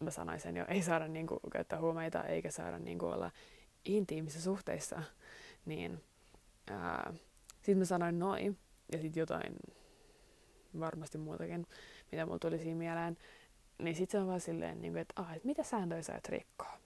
mä 0.00 0.10
sanoin 0.10 0.40
sen 0.40 0.56
jo, 0.56 0.64
ei 0.68 0.82
saada 0.82 1.08
niinku 1.08 1.40
käyttää 1.52 1.80
huumeita 1.80 2.24
eikä 2.24 2.50
saada 2.50 2.78
niinku 2.78 3.06
olla 3.06 3.30
intiimisissä 3.84 4.42
suhteissa, 4.44 5.02
niin 5.66 6.02
sitten 7.54 7.78
mä 7.78 7.84
sanoin 7.84 8.18
noin, 8.18 8.58
ja 8.92 8.98
sitten 8.98 9.20
jotain 9.20 9.56
varmasti 10.80 11.18
muutakin, 11.18 11.66
mitä 12.12 12.26
mulla 12.26 12.38
tuli 12.38 12.58
siinä 12.58 12.78
mieleen, 12.78 13.16
niin 13.78 13.96
sitten 13.96 14.18
se 14.18 14.22
on 14.22 14.28
vaan 14.28 14.40
silleen, 14.40 14.80
niin 14.80 14.92
kuin, 14.92 15.00
että, 15.00 15.22
ah, 15.22 15.36
että 15.36 15.48
mitä 15.48 15.62
sääntöjä 15.62 16.02
sä 16.02 16.14
et 16.14 16.28
rikkoa. 16.28 16.78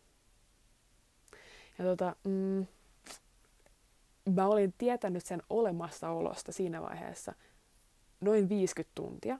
Ja 1.79 1.85
tota, 1.85 2.17
mm, 2.25 2.67
mä 4.35 4.47
olin 4.47 4.75
tietänyt 4.79 5.25
sen 5.25 5.43
olemassaolosta 5.51 6.53
siinä 6.53 6.83
vaiheessa 6.83 7.35
noin 8.21 8.49
50 8.49 8.95
tuntia. 8.95 9.39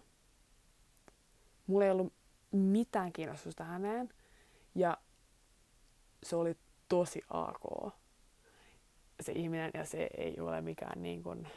Mulla 1.67 1.85
ei 1.85 1.91
ollut 1.91 2.13
mitään 2.53 3.13
kiinnostusta 3.13 3.65
häneen. 3.65 4.09
Ja 4.75 4.99
se 6.23 6.37
oli 6.37 6.57
tosi 6.89 7.23
AK. 7.31 7.95
Se 9.21 9.33
ihminen, 9.33 9.71
ja 9.75 9.85
se 9.85 10.09
ei 10.17 10.41
ole 10.41 10.61
mikään 10.61 11.03
niin 11.03 11.23
kuin 11.23 11.49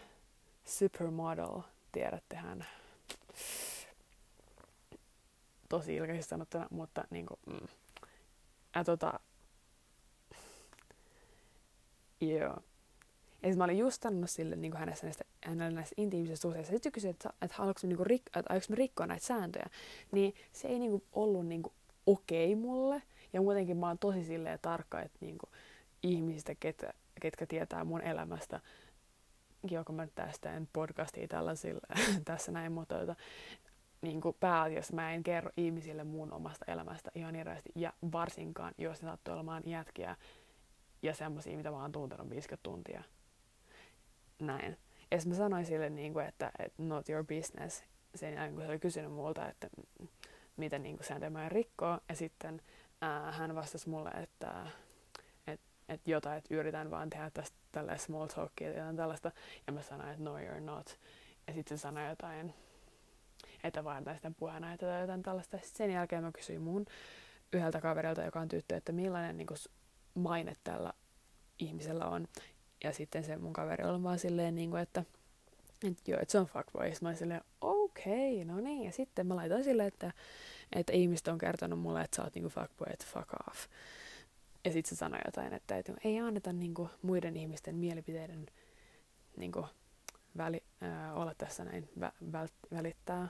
supermodel, 0.66 1.62
tiedättehän. 1.92 2.66
Tosi 5.70 5.96
ilkeisesti 5.96 6.30
sanottuna, 6.30 6.68
mutta 6.70 7.04
niin 7.10 7.26
kuin, 7.26 7.40
mm. 7.46 7.68
ja 8.76 8.84
tota, 8.84 9.20
joo. 12.22 12.58
Ja 13.44 13.56
mä 13.56 13.64
olin 13.64 13.78
just 13.78 14.04
sanonut 14.04 14.30
sille 14.30 14.56
niin 14.56 14.72
kuin 14.72 14.80
hänessä 14.80 15.06
näistä, 15.06 15.24
hänellä 15.44 15.76
näistä 15.76 15.94
intiimisistä 15.98 16.42
suhteista. 16.42 16.72
Sitten 16.74 16.92
kysyin, 16.92 17.12
että, 17.12 17.30
että 17.42 17.56
haluanko 17.58 17.80
me, 17.84 17.90
niin 17.90 18.06
rik, 18.06 18.22
että 18.36 18.58
rikkoa 18.74 19.08
näitä 19.08 19.26
sääntöjä. 19.26 19.70
Niin 20.12 20.36
se 20.52 20.68
ei 20.68 20.80
niin 20.80 20.92
kuin, 20.92 21.04
ollut 21.14 21.48
niin 21.48 21.64
kuin, 21.64 21.74
okei 22.06 22.54
okay 22.54 22.62
mulle. 22.62 23.02
Ja 23.34 23.42
muutenkin 23.42 23.78
mä 23.78 23.88
oon 23.88 24.00
tosi 24.00 24.24
silleen 24.24 24.60
tarkka, 24.62 25.02
että 25.02 25.18
niin 25.22 25.38
kuin, 25.38 25.50
ihmisistä, 26.04 26.56
ketkä, 26.60 26.94
ketkä 27.22 27.46
tietää 27.46 27.84
mun 27.84 28.02
elämästä, 28.02 28.60
joko 29.72 29.94
mä 29.94 30.08
tästä 30.16 30.54
en 30.54 30.70
podcastia 30.74 31.28
tällaisilla 31.28 31.82
tässä 32.26 32.52
näin, 32.52 32.72
mutta 32.72 33.00
tota, 33.00 33.16
niin 34.02 34.22
kuin 34.22 34.36
pääasiassa 34.40 34.96
mä 34.96 35.14
en 35.14 35.24
kerro 35.24 35.52
ihmisille 35.58 36.04
mun 36.04 36.34
omasta 36.34 36.66
elämästä 36.68 37.12
ihan 37.16 37.36
hirveästi. 37.36 37.70
Ja 37.76 37.94
varsinkaan, 38.12 38.74
jos 38.78 39.02
ne 39.02 39.10
sattuu 39.10 39.34
olemaan 39.34 39.64
jätkiä 39.66 40.16
ja 41.02 41.14
semmoisia, 41.14 41.58
mitä 41.58 41.72
mä 41.72 41.82
oon 41.82 41.92
tuntenut 41.92 42.30
50 42.30 42.64
tuntia 42.64 43.04
näin. 44.40 44.78
Ja 45.12 45.18
mä 45.28 45.34
sanoin 45.34 45.66
sille, 45.66 45.90
niin 45.90 46.14
kuin, 46.14 46.26
että, 46.26 46.52
että 46.60 46.84
not 46.84 47.10
your 47.10 47.26
business, 47.26 47.84
sen 48.16 48.34
jälkeen 48.34 48.54
kun 48.54 48.64
se 48.64 48.70
oli 48.70 48.80
kysynyt 48.80 49.12
multa, 49.12 49.50
että 49.50 49.68
miten 50.58 50.84
niin 50.84 50.98
sääntöjä 51.02 51.30
mä 51.30 51.50
rikkoa. 51.50 52.02
Ja 52.10 52.16
sitten 52.16 52.62
ää, 53.02 53.32
hän 53.32 53.56
vastasi 53.56 53.90
mulle, 53.90 54.10
että 54.10 54.68
et, 55.48 55.62
et 55.90 56.08
jotain, 56.08 56.38
että 56.38 56.56
yritän 56.56 56.92
vaan 56.92 57.10
tehdä 57.10 57.30
tästä 57.30 57.58
tällä 57.72 57.98
small 57.98 58.28
talkia 58.28 58.72
ja 58.72 58.94
tällaista. 58.94 59.32
Ja 59.68 59.74
mä 59.74 59.82
sanoin, 59.82 60.10
että 60.10 60.24
no 60.24 60.38
you're 60.38 60.60
not. 60.60 61.00
Ja 61.48 61.54
sitten 61.54 61.78
se 61.78 61.82
sanoi 61.82 62.10
jotain, 62.10 62.54
että 63.64 63.84
vaan 63.84 64.04
tästä 64.04 64.32
puheena 64.38 64.78
tai 64.78 65.02
jotain 65.02 65.24
tällaista. 65.24 65.58
Sitten 65.58 65.78
sen 65.78 65.92
jälkeen 65.92 66.24
mä 66.24 66.32
kysyin 66.32 66.62
mun 66.62 66.86
yhdeltä 67.54 67.82
kaverilta, 67.82 68.24
joka 68.24 68.40
on 68.40 68.48
tyttö, 68.48 68.78
että 68.78 68.92
millainen 68.92 69.38
niin 69.38 69.48
kuin, 69.48 69.58
maine 70.14 70.54
tällä 70.64 70.94
ihmisellä 71.60 72.06
on. 72.06 72.28
Ja 72.84 72.94
sitten 72.94 73.24
se 73.24 73.38
mun 73.38 73.54
kaveri 73.54 73.84
oli 73.84 74.04
vaan 74.04 74.20
silleen, 74.20 74.56
niin 74.56 74.70
kuin, 74.70 74.82
että, 74.82 75.04
että 75.88 76.12
joo, 76.12 76.20
että 76.22 76.32
se 76.32 76.40
on 76.40 76.46
fuckboy. 76.46 76.92
Mä 77.02 77.10
olin 77.10 77.18
silleen, 77.18 77.42
okei, 77.62 78.42
okay, 78.42 78.56
no 78.56 78.62
niin. 78.62 78.84
Ja 78.84 78.92
sitten 78.92 79.28
mä 79.28 79.36
laitoin 79.36 79.64
silleen, 79.64 79.88
että, 79.88 80.12
että 80.76 80.94
ihmiset 80.94 81.28
on 81.28 81.38
kertonut 81.38 81.80
mulle, 81.80 82.02
että 82.02 82.16
sä 82.16 82.24
oot 82.24 82.36
niinku 82.36 82.50
fuckboy, 82.50 82.88
että 82.94 83.06
fuck 83.14 83.34
off. 83.48 83.68
Ja 84.66 84.72
sitten 84.72 84.90
se 84.90 84.96
sanoi 84.96 85.20
jotain, 85.26 85.54
että, 85.54 85.78
että 85.78 85.94
ei 86.04 86.20
anneta 86.20 86.54
niinku 86.54 86.90
muiden 87.02 87.38
ihmisten 87.38 87.76
mielipiteiden 87.76 88.46
niinku 89.38 89.66
väli, 90.38 90.64
äh, 90.84 91.18
olla 91.18 91.34
tässä 91.38 91.64
näin 91.66 91.90
vä, 92.00 92.12
väl, 92.32 92.48
välittää. 92.72 93.28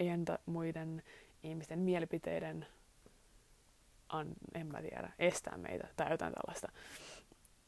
Ei 0.00 0.10
anneta 0.10 0.38
muiden 0.46 1.02
ihmisten 1.42 1.78
mielipiteiden, 1.78 2.66
an, 4.08 4.28
en 4.54 4.66
mä 4.66 4.82
tiedä, 4.82 5.12
estää 5.18 5.58
meitä 5.58 5.88
tai 5.96 6.10
jotain 6.10 6.34
tällaista 6.34 6.68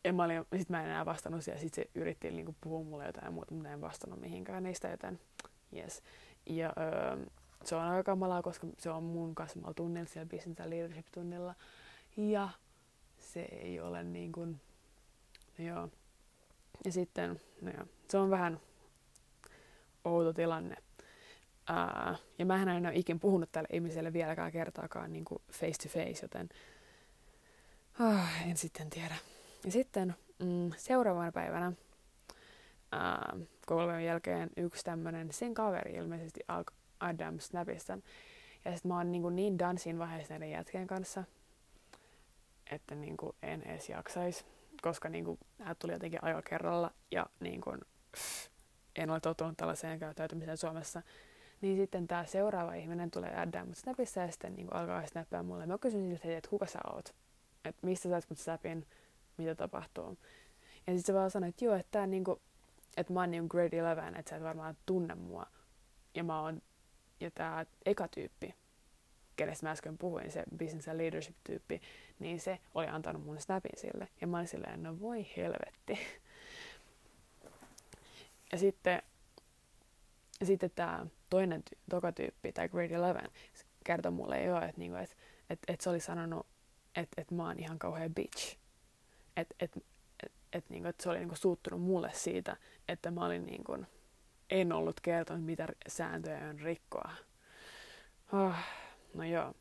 ja 0.05 0.13
mä 0.13 0.25
olin, 0.25 0.45
sit 0.59 0.69
mä 0.69 0.81
en 0.81 0.87
enää 0.87 1.07
vastannut 1.07 1.45
siihen, 1.45 1.61
sit 1.61 1.75
se 1.75 1.91
yritti 1.95 2.31
niinku 2.31 2.55
puhua 2.61 2.85
mulle 2.85 3.07
jotain 3.07 3.33
muuta, 3.33 3.55
mutta 3.55 3.71
en 3.71 3.81
vastannut 3.81 4.21
mihinkään 4.21 4.63
niistä, 4.63 4.89
joten 4.89 5.21
yes. 5.77 6.03
Ja 6.47 6.73
öö, 6.79 7.27
se 7.65 7.77
on 7.77 7.83
aika 7.83 8.03
kamalaa, 8.03 8.43
koska 8.43 8.67
se 8.79 8.91
on 8.91 9.03
mun 9.03 9.35
kanssa 9.35 9.61
tunnilla 9.77 10.09
siellä 10.09 10.29
business 10.29 10.61
leadership 10.61 11.07
tunnilla. 11.15 11.55
Ja 12.17 12.49
se 13.19 13.41
ei 13.41 13.81
ole 13.81 14.05
niin 14.05 14.33
kuin, 14.33 14.61
no 15.59 15.65
joo. 15.65 15.89
Ja 16.85 16.93
sitten, 16.93 17.41
no 17.61 17.71
joo, 17.71 17.85
se 18.09 18.19
on 18.19 18.31
vähän 18.31 18.61
outo 20.05 20.33
tilanne. 20.33 20.77
Ää, 21.69 22.17
ja 22.39 22.47
mä 22.47 22.63
en 22.63 22.87
ole 22.87 22.95
ikin 22.95 23.21
puhunut 23.21 23.53
tälle 23.53 23.69
ihmiselle 23.73 24.13
vieläkään 24.13 24.53
kertaakaan 24.53 25.13
niin 25.13 25.25
kuin 25.25 25.43
face 25.53 25.83
to 25.83 25.89
face, 25.89 26.19
joten 26.23 26.49
ah, 28.01 28.49
en 28.49 28.57
sitten 28.57 28.91
tiedä. 28.91 29.15
Ja 29.65 29.71
sitten 29.71 30.15
mm, 30.39 30.71
seuraavana 30.77 31.33
päivänä 31.33 31.73
ää, 32.93 33.37
kolmen 33.67 34.05
jälkeen 34.05 34.51
yksi 34.57 34.85
tämmönen 34.85 35.33
sen 35.33 35.55
kaveri 35.55 35.93
ilmeisesti 35.93 36.41
alkoi 36.49 36.77
Adam 37.01 37.39
Snapista. 37.39 37.99
Ja 38.65 38.73
sitten 38.73 38.89
mä 38.89 38.97
oon 38.97 39.13
niin, 39.13 39.37
niin 39.37 39.59
dansin 39.59 39.99
vaiheessa 39.99 40.35
näiden 40.35 40.51
jätkien 40.51 40.87
kanssa, 40.87 41.25
että 42.71 42.95
niin 42.95 43.17
kuin 43.17 43.37
en 43.43 43.63
edes 43.63 43.89
jaksais, 43.89 44.47
koska 44.83 45.09
niin 45.09 45.25
kuin, 45.25 45.39
hän 45.63 45.77
tuli 45.79 45.93
jotenkin 45.93 46.25
ajo 46.25 46.43
kerralla 46.43 46.91
ja 47.11 47.27
niin 47.41 47.61
kuin, 47.61 47.81
en 48.97 49.11
ole 49.11 49.21
tottunut 49.21 49.57
tällaiseen 49.57 49.99
käyttäytymiseen 49.99 50.57
Suomessa. 50.57 51.03
Niin 51.61 51.77
sitten 51.77 52.07
tämä 52.07 52.25
seuraava 52.25 52.75
ihminen 52.75 53.11
tulee 53.11 53.37
Adam 53.37 53.75
Snapissa 53.75 54.21
ja 54.21 54.31
sitten 54.31 54.55
niin 54.55 54.67
kuin 54.67 54.77
alkaa 54.77 55.07
snappaa 55.07 55.43
mulle. 55.43 55.67
Mä 55.67 55.79
kysyn 55.79 56.11
siltä, 56.11 56.37
että 56.39 56.51
kuka 56.51 56.67
sä 56.67 56.79
oot? 56.93 57.15
Että 57.65 57.87
mistä 57.87 58.09
sä 58.09 58.15
oot 58.15 58.25
mut 58.29 58.39
snapin? 58.39 58.87
Mitä 59.37 59.55
tapahtuu. 59.55 60.19
Ja 60.87 60.93
sitten 60.93 61.03
se 61.03 61.15
vaan 61.15 61.31
sanoi, 61.31 61.49
että 61.49 61.65
joo, 61.65 61.75
että, 61.75 61.91
tää 61.91 62.07
niinku, 62.07 62.41
että 62.97 63.13
mä 63.13 63.21
oon 63.21 63.31
niinku 63.31 63.49
grade 63.49 63.77
11, 63.77 64.19
että 64.19 64.31
sä 64.31 64.37
et 64.37 64.43
varmaan 64.43 64.77
tunne 64.87 65.15
mua. 65.15 65.47
Ja 66.15 66.25
mä 66.25 66.41
oon, 66.41 66.63
ja 67.21 67.31
tää 67.31 67.67
eka 67.87 68.09
tyyppi, 68.09 68.55
kenestä 69.37 69.67
mä 69.67 69.71
äsken 69.71 69.99
puhuin, 69.99 70.31
se 70.31 70.45
business 70.59 70.89
and 70.89 70.99
leadership 70.99 71.37
tyyppi, 71.45 71.81
niin 72.19 72.41
se 72.41 72.59
oli 72.75 72.87
antanut 72.87 73.25
mun 73.25 73.41
snapin 73.41 73.73
sille. 73.77 74.09
Ja 74.21 74.27
mä 74.27 74.37
olin 74.37 74.49
silleen, 74.49 74.83
no 74.83 75.01
voi 75.01 75.27
helvetti. 75.37 75.99
Ja 78.53 78.59
sitten, 78.59 79.03
sitten 80.43 80.71
tämä 80.75 81.07
toinen 81.31 81.63
ty- 81.71 81.79
toka 81.91 82.13
tyyppi, 82.13 82.53
tai 82.53 82.69
grade 82.69 82.95
11, 82.95 83.31
kertoi 83.85 84.13
mulle 84.13 84.43
jo, 84.43 84.57
että 84.57 84.79
niinku, 84.79 84.97
et, 84.97 85.17
et, 85.51 85.59
et 85.69 85.81
se 85.81 85.91
oli 85.91 86.01
sanonut, 86.01 86.47
että 86.97 87.21
et 87.21 87.31
mä 87.31 87.47
oon 87.47 87.59
ihan 87.59 87.79
kauhean 87.79 88.15
bitch 88.15 88.59
että 89.37 89.55
et, 89.61 89.77
et, 90.23 90.33
et, 90.53 90.71
niinku, 90.71 90.89
et 90.89 91.01
se 91.01 91.11
oli 91.11 91.19
niinku 91.19 91.37
suuttunut 91.37 91.83
mulle 91.83 92.11
siitä, 92.13 92.57
että 92.89 93.11
mä 93.11 93.27
olin 93.27 93.47
niinku, 93.47 93.77
en 94.51 94.73
ollut 94.73 95.01
kertonut, 95.01 95.45
mitä 95.45 95.69
sääntöjä 95.89 96.49
on 96.49 96.61
rikkoa. 96.61 97.11
Oh, 98.33 98.55
no 99.15 99.25
joo, 99.25 99.55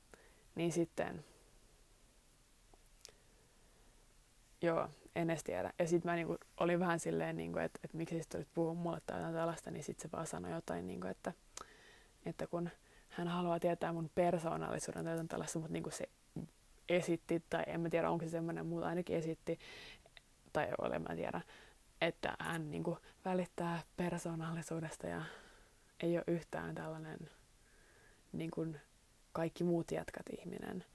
niin 0.55 0.71
sitten, 0.71 1.25
joo, 4.61 4.89
en 5.15 5.29
edes 5.29 5.43
tiedä. 5.43 5.73
Ja 5.79 5.87
sitten 5.87 6.11
mä 6.11 6.15
niinku, 6.15 6.37
olin 6.57 6.79
vähän 6.79 6.99
silleen, 6.99 7.37
niinku, 7.37 7.59
että 7.59 7.79
et, 7.83 7.93
miksi 7.93 8.23
sä 8.23 8.37
olit 8.37 8.53
puhua 8.53 8.73
mulle 8.73 9.01
tai 9.05 9.17
jotain 9.17 9.35
tällaista, 9.35 9.71
niin 9.71 9.83
sitten 9.83 10.01
se 10.01 10.11
vaan 10.11 10.27
sanoi 10.27 10.51
jotain, 10.51 10.87
niinku, 10.87 11.07
että, 11.07 11.33
että 12.25 12.47
kun 12.47 12.69
hän 13.09 13.27
haluaa 13.27 13.59
tietää 13.59 13.93
mun 13.93 14.11
persoonallisuuden 14.15 15.03
tai 15.03 15.13
jotain 15.13 15.27
tällaista, 15.27 15.59
mutta 15.59 15.73
niinku 15.73 15.89
se 15.89 16.09
esitti, 16.89 17.43
tai 17.49 17.63
en 17.67 17.81
mä 17.81 17.89
tiedä 17.89 18.09
onko 18.09 18.25
se 18.25 18.31
semmoinen, 18.31 18.65
mutta 18.65 18.87
ainakin 18.87 19.17
esitti, 19.17 19.59
tai 20.53 20.67
ole 20.81 20.99
mä 20.99 21.15
tiedä, 21.15 21.41
että 22.01 22.35
hän 22.39 22.71
niin 22.71 22.83
kuin, 22.83 22.97
välittää 23.25 23.83
persoonallisuudesta 23.97 25.07
ja 25.07 25.21
ei 25.99 26.17
ole 26.17 26.23
yhtään 26.27 26.75
tällainen 26.75 27.29
niin 28.31 28.51
kuin, 28.51 28.81
kaikki 29.33 29.63
muut 29.63 29.91
jätkät 29.91 30.25
ihminen, 30.39 30.85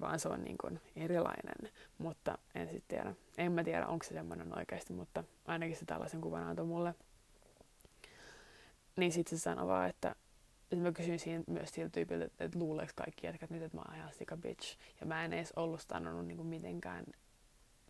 vaan 0.00 0.20
se 0.20 0.28
on 0.28 0.44
niin 0.44 0.58
kuin, 0.58 0.80
erilainen, 0.96 1.72
mutta 1.98 2.38
en 2.54 2.68
sitten 2.68 2.88
tiedä. 2.88 3.14
En 3.38 3.52
mä 3.52 3.64
tiedä, 3.64 3.86
onko 3.86 4.04
se 4.04 4.14
semmoinen 4.14 4.58
oikeasti, 4.58 4.92
mutta 4.92 5.24
ainakin 5.46 5.76
se 5.76 5.84
tällaisen 5.84 6.20
kuvan 6.20 6.42
antoi 6.42 6.66
mulle. 6.66 6.94
Niin 8.96 9.12
sitten 9.12 9.38
se 9.38 9.42
sanoi 9.42 9.66
vaan, 9.66 9.88
että 9.88 10.14
sitten 10.66 10.78
mä 10.78 10.92
kysyin 10.92 11.18
siinä 11.18 11.44
myös 11.46 11.70
siltä 11.70 11.90
tyypiltä, 11.90 12.24
että, 12.24 12.44
että 12.44 12.58
luuleeko 12.58 12.92
kaikki 12.96 13.26
jätkät 13.26 13.50
nyt, 13.50 13.62
että 13.62 13.76
mä 13.76 13.82
oon 13.88 13.96
ihan 13.96 14.12
sika 14.12 14.36
bitch. 14.36 14.78
Ja 15.00 15.06
mä 15.06 15.24
en 15.24 15.32
edes 15.32 15.52
ollut 15.56 15.80
sanonut 15.80 16.26
niin 16.26 16.46
mitenkään 16.46 17.04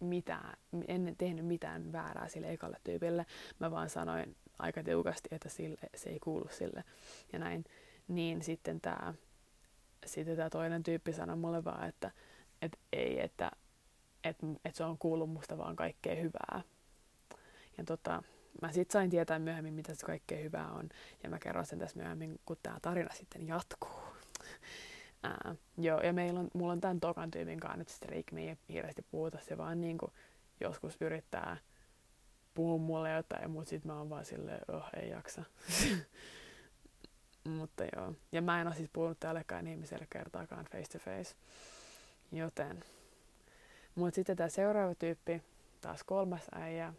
mitään, 0.01 0.59
en 0.89 1.15
tehnyt 1.19 1.47
mitään 1.47 1.93
väärää 1.93 2.29
sille 2.29 2.53
ekalle 2.53 2.77
tyypille. 2.85 3.27
Mä 3.61 3.71
vaan 3.71 3.91
sanoin 3.91 4.37
aika 4.59 4.83
tiukasti, 4.83 5.29
että 5.33 5.49
sille, 5.49 5.79
se 5.95 6.11
ei 6.11 6.21
kuulu 6.21 6.49
sille 6.51 6.85
ja 7.33 7.39
näin. 7.39 7.65
Niin 8.09 8.43
sitten 8.43 8.81
tämä 8.81 9.15
sitten 10.07 10.37
tää 10.37 10.51
toinen 10.51 10.83
tyyppi 10.83 11.13
sanoi 11.13 11.37
mulle 11.37 11.65
vaan, 11.65 11.89
että, 11.89 12.11
että 12.63 12.79
ei, 12.93 13.21
että, 13.21 13.51
että, 14.25 14.47
että 14.65 14.77
se 14.77 14.85
on 14.85 14.99
kuullut 14.99 15.31
musta 15.31 15.59
vaan 15.59 15.77
kaikkea 15.77 16.15
hyvää. 16.15 16.63
Ja 17.79 17.85
tota, 17.85 18.23
mä 18.63 18.73
sitten 18.73 18.93
sain 18.93 19.11
tietää 19.11 19.39
myöhemmin, 19.39 19.75
mitä 19.75 19.95
se 19.95 20.07
kaikkea 20.07 20.43
hyvää 20.43 20.71
on. 20.71 20.89
Ja 21.23 21.31
mä 21.31 21.39
kerron 21.39 21.67
sen 21.67 21.79
tässä 21.79 21.99
myöhemmin, 21.99 22.41
kun 22.47 22.57
tämä 22.63 22.79
tarina 22.83 23.15
sitten 23.15 23.49
jatkuu. 23.49 24.03
Ää, 25.23 25.55
joo, 25.79 26.01
ja 26.01 26.13
meillä 26.13 26.41
on, 26.41 26.49
mulla 26.55 26.73
on 26.73 26.81
tämän 26.81 27.01
tokan 27.01 27.31
tyypin 27.31 27.61
kanssa 27.61 27.79
nyt 27.79 27.89
streak, 27.89 28.33
me 28.33 28.49
ei 28.49 28.57
hirveästi 28.69 29.03
puhuta, 29.11 29.39
se 29.49 29.59
vaan 29.59 29.81
niinku 29.81 30.13
joskus 30.61 30.97
yrittää 31.01 31.57
puhua 32.55 32.79
mulle 32.79 33.11
jotain, 33.11 33.51
mutta 33.51 33.71
sitten 33.71 33.93
mä 33.93 33.99
oon 33.99 34.11
vaan 34.11 34.25
silleen, 34.25 34.61
oh, 34.69 34.85
ei 35.03 35.11
jaksa. 35.11 35.45
mutta 37.59 37.85
joo, 37.97 38.15
ja 38.33 38.43
mä 38.43 38.61
en 38.61 38.67
ole 38.67 38.75
siis 38.75 38.91
puhunut 38.93 39.21
tällekään 39.21 39.67
ihmiselle 39.67 40.07
kertaakaan 40.11 40.67
face 40.73 40.99
to 40.99 40.99
face, 40.99 41.37
joten. 42.33 42.85
Mutta 43.95 44.15
sitten 44.15 44.37
tämä 44.37 44.49
seuraava 44.49 44.95
tyyppi, 44.95 45.43
taas 45.81 46.05
kolmas 46.05 46.43
äijä. 46.55 46.95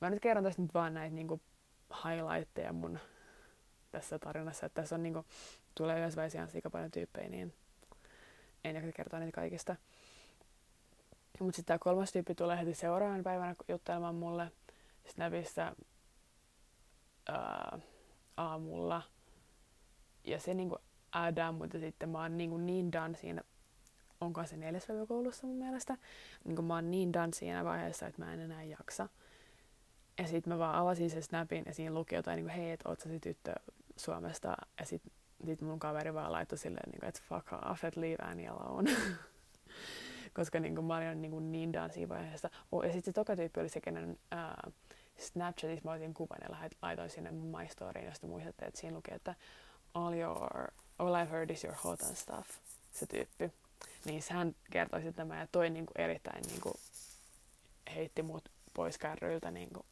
Mä 0.00 0.10
nyt 0.10 0.20
kerron 0.20 0.44
tästä 0.44 0.62
nyt 0.62 0.74
vaan 0.74 0.94
näitä 0.94 1.14
niinku 1.14 1.40
highlightteja 2.04 2.72
mun 2.72 2.98
tässä 3.90 4.18
tarinassa, 4.18 4.66
että 4.66 4.82
tässä 4.82 4.94
on 4.94 5.02
niinku 5.02 5.24
tulee 5.74 5.94
vaiheessa 5.96 6.38
ihan 6.38 6.50
sika 6.50 6.70
paljon 6.70 6.90
tyyppejä, 6.90 7.28
niin 7.28 7.54
en 8.64 8.76
jaksa 8.76 8.92
kertoa 8.92 9.20
niitä 9.20 9.34
kaikista. 9.34 9.76
Mutta 11.40 11.56
sitten 11.56 11.66
tämä 11.66 11.78
kolmas 11.78 12.12
tyyppi 12.12 12.34
tulee 12.34 12.58
heti 12.58 12.74
seuraavan 12.74 13.22
päivänä 13.22 13.54
juttelemaan 13.68 14.14
mulle 14.14 14.52
Snapissa 15.06 15.76
ää, 17.28 17.78
aamulla. 18.36 19.02
Ja 20.24 20.40
se 20.40 20.54
niinku 20.54 20.78
äädää, 21.12 21.52
mutta 21.52 21.78
sitten 21.78 22.08
mä 22.08 22.22
oon 22.22 22.36
niinku 22.36 22.56
niin 22.56 22.92
done 22.92 23.16
siinä, 23.16 23.42
onko 24.20 24.46
se 24.46 24.56
neljäs 24.56 24.86
päivä 24.86 25.06
koulussa 25.06 25.46
mun 25.46 25.56
mielestä. 25.56 25.96
Niinku 26.44 26.62
mä 26.62 26.74
oon 26.74 26.90
niin 26.90 27.12
done 27.12 27.32
siinä 27.32 27.64
vaiheessa, 27.64 28.06
että 28.06 28.22
mä 28.22 28.34
en 28.34 28.40
enää 28.40 28.62
jaksa. 28.62 29.08
Ja 30.18 30.26
sitten 30.26 30.52
mä 30.52 30.58
vaan 30.58 30.74
avasin 30.74 31.10
sen 31.10 31.22
snapin 31.22 31.62
ja 31.66 31.74
siinä 31.74 31.94
luki 31.94 32.14
jotain, 32.14 32.36
niin 32.36 32.46
kuin, 32.46 32.54
hei, 32.54 32.70
että 32.70 32.88
oot 32.88 33.00
sä 33.00 33.08
tyttö 33.22 33.54
Suomesta. 33.96 34.56
Ja 34.80 34.86
sitten 34.86 35.12
sit 35.46 35.62
mun 35.62 35.78
kaveri 35.78 36.14
vaan 36.14 36.32
laittoi 36.32 36.58
silleen, 36.58 36.90
niin 36.90 37.00
kuin, 37.00 37.08
että 37.08 37.20
fuck 37.28 37.52
off, 37.70 37.84
että 37.84 38.00
leave 38.00 38.24
Annie 38.24 38.48
alone. 38.48 38.96
Koska 40.36 40.60
niin 40.60 40.74
kuin, 40.74 40.84
mä 40.84 40.96
olin 40.96 41.22
niin, 41.22 41.30
kuin, 41.30 41.52
niin 41.52 41.72
done 41.72 41.92
siinä 41.92 42.08
vaiheessa. 42.08 42.50
Oh, 42.72 42.82
ja 42.82 42.92
sitten 42.92 43.04
se 43.04 43.12
toka 43.12 43.36
tyyppi 43.36 43.60
oli 43.60 43.68
se, 43.68 43.80
kenen 43.80 44.10
uh, 44.10 44.72
Snapchatissa 45.18 45.88
mä 45.88 45.92
otin 45.92 46.14
kuvan 46.14 46.38
ja 46.42 46.68
laitoin 46.82 47.10
sinne 47.10 47.30
my 47.30 47.68
storyin, 47.68 48.06
josta 48.06 48.26
muistatte, 48.26 48.66
että 48.66 48.80
siinä 48.80 48.96
luki, 48.96 49.14
että 49.14 49.34
all, 49.94 50.14
your, 50.14 50.70
all 50.98 51.14
I've 51.14 51.30
heard 51.30 51.50
is 51.50 51.64
your 51.64 51.76
hot 51.84 52.02
and 52.02 52.16
stuff, 52.16 52.48
se 52.92 53.06
tyyppi. 53.06 53.52
Niin 54.04 54.22
hän 54.30 54.56
kertoi 54.70 55.00
sitten 55.02 55.28
tämä 55.28 55.40
ja 55.40 55.46
toi 55.52 55.70
niin 55.70 55.86
kuin, 55.86 56.00
erittäin 56.00 56.42
niin 56.42 56.60
kuin, 56.60 56.74
heitti 57.94 58.22
mut 58.22 58.48
pois 58.74 58.98
kärryiltä 58.98 59.50
niin 59.50 59.68
kuin, 59.74 59.86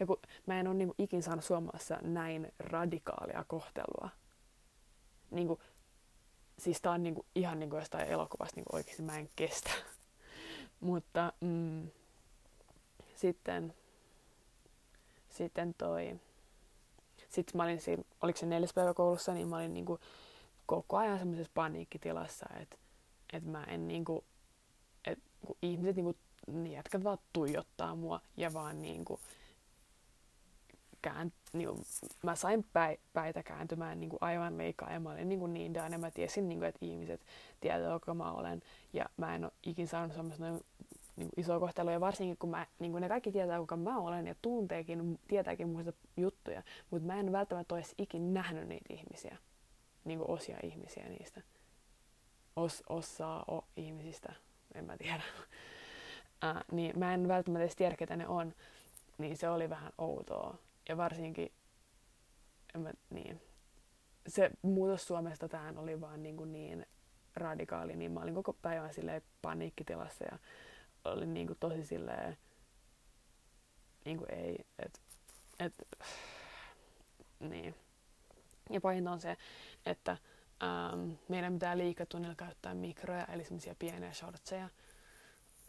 ja 0.00 0.06
kun 0.06 0.20
mä 0.46 0.60
en 0.60 0.66
ole 0.66 0.74
niin 0.74 0.94
ikin 0.98 1.22
saanut 1.22 1.44
Suomessa 1.44 1.98
näin 2.02 2.52
radikaalia 2.58 3.44
kohtelua. 3.48 4.08
Niin 5.30 5.46
kuin, 5.46 5.60
siis 6.58 6.80
tää 6.80 6.92
on 6.92 7.02
niin 7.02 7.14
kuin, 7.14 7.26
ihan 7.34 7.58
niin 7.58 7.70
kuin 7.70 7.80
jostain 7.80 8.08
elokuvasta 8.08 8.56
niin 8.56 8.66
oikeasti 8.72 9.02
mä 9.02 9.18
en 9.18 9.30
kestä. 9.36 9.70
Mutta 10.80 11.32
mm, 11.40 11.90
sitten, 13.14 13.74
sitten 15.28 15.74
toi, 15.74 16.20
sitten 17.28 17.56
mä 17.56 17.62
olin 17.62 17.80
siinä, 17.80 18.02
oliko 18.20 18.38
se 18.38 18.46
neljäs 18.46 18.74
päivä 18.74 18.94
koulussa, 18.94 19.34
niin 19.34 19.48
mä 19.48 19.56
olin 19.56 19.74
niin 19.74 19.86
kuin, 19.86 20.00
koko 20.66 20.96
ajan 20.96 21.18
semmoisessa 21.18 21.52
paniikkitilassa, 21.54 22.46
että 22.60 22.76
et 23.32 23.44
mä 23.44 23.64
en 23.64 23.88
niinku, 23.88 24.24
että 25.04 25.24
kun 25.46 25.56
ihmiset 25.62 25.96
niinku, 25.96 26.16
niin 26.46 26.72
jätkät 26.72 27.04
vaan 27.04 27.18
tuijottaa 27.32 27.94
mua 27.94 28.20
ja 28.36 28.52
vaan 28.52 28.82
niinku, 28.82 29.20
kään, 31.10 31.32
niin 31.52 31.68
kuin, 31.68 31.78
mä 32.22 32.34
sain 32.34 32.64
päi, 32.72 32.98
päitä 33.12 33.42
kääntymään 33.42 34.00
niin 34.00 34.10
kuin 34.10 34.18
aivan 34.22 34.58
liikaa 34.58 34.92
ja 34.92 35.00
mä 35.00 35.10
olin 35.10 35.28
niin, 35.28 35.38
kuin 35.38 35.54
niin 35.54 35.74
down 35.74 35.92
ja 35.92 35.98
mä 35.98 36.10
tiesin, 36.10 36.48
niin 36.48 36.58
kuin, 36.58 36.68
että 36.68 36.86
ihmiset 36.86 37.20
tietää, 37.60 37.98
kuka 37.98 38.14
mä 38.14 38.32
olen. 38.32 38.62
Ja 38.92 39.04
mä 39.16 39.34
en 39.34 39.44
ole 39.44 39.52
ikin 39.62 39.88
saanut 39.88 40.16
semmoista 40.16 40.44
niin 40.44 40.60
niin 41.16 41.28
isoa 41.36 41.60
kohtelua. 41.60 41.92
Ja 41.92 42.00
varsinkin 42.00 42.36
kun 42.36 42.50
mä, 42.50 42.66
niin 42.78 42.92
kuin 42.92 43.00
ne 43.00 43.08
kaikki 43.08 43.32
tietää 43.32 43.58
kuka 43.58 43.76
mä 43.76 43.98
olen 43.98 44.26
ja 44.26 44.34
tunteekin, 44.42 45.18
tietääkin 45.28 45.68
muista 45.68 45.92
juttuja, 46.16 46.62
mutta 46.90 47.06
mä 47.06 47.20
en 47.20 47.32
välttämättä 47.32 47.74
ole 47.74 47.82
ikin 47.98 48.34
nähnyt 48.34 48.68
niitä 48.68 48.94
ihmisiä, 48.94 49.36
niin 50.04 50.18
kuin 50.18 50.30
osia 50.30 50.56
ihmisiä 50.62 51.08
niistä. 51.08 51.42
Os, 52.56 52.82
osaa 52.88 53.44
o, 53.50 53.64
ihmisistä, 53.76 54.32
en 54.74 54.84
mä 54.84 54.96
tiedä. 54.96 55.22
Äh, 56.44 56.64
niin 56.72 56.98
mä 56.98 57.14
en 57.14 57.28
välttämättä 57.28 57.62
edes 57.62 57.76
tiedä, 57.76 57.96
ketä 57.96 58.16
ne 58.16 58.28
on, 58.28 58.54
niin 59.18 59.36
se 59.36 59.48
oli 59.48 59.70
vähän 59.70 59.92
outoa 59.98 60.58
ja 60.88 60.96
varsinkin, 60.96 61.52
en 62.74 62.80
mä, 62.80 62.92
niin, 63.10 63.40
se 64.28 64.50
muutos 64.62 65.06
Suomesta 65.06 65.48
tähän 65.48 65.78
oli 65.78 66.00
vaan 66.00 66.22
niin, 66.22 66.36
kuin 66.36 66.52
niin 66.52 66.86
radikaali, 67.36 67.96
niin 67.96 68.12
mä 68.12 68.20
olin 68.20 68.34
koko 68.34 68.52
päivän 68.52 68.94
silleen 68.94 69.22
paniikkitilassa 69.42 70.24
ja 70.24 70.38
olin 71.04 71.34
niin 71.34 71.46
kuin 71.46 71.58
tosi 71.60 71.84
silleen, 71.84 72.36
niin 74.04 74.18
kuin 74.18 74.34
ei, 74.34 74.66
että 74.78 75.00
et, 75.58 75.74
niin. 77.40 77.74
Ja 78.70 78.80
pahinta 78.80 79.10
on 79.10 79.20
se, 79.20 79.36
että 79.86 80.16
ähm, 80.62 81.10
meidän 81.28 81.52
pitää 81.52 81.78
liikatunnilla 81.78 82.34
käyttää 82.34 82.74
mikroja, 82.74 83.26
eli 83.26 83.44
semmoisia 83.44 83.74
pieniä 83.78 84.12
shortseja, 84.12 84.68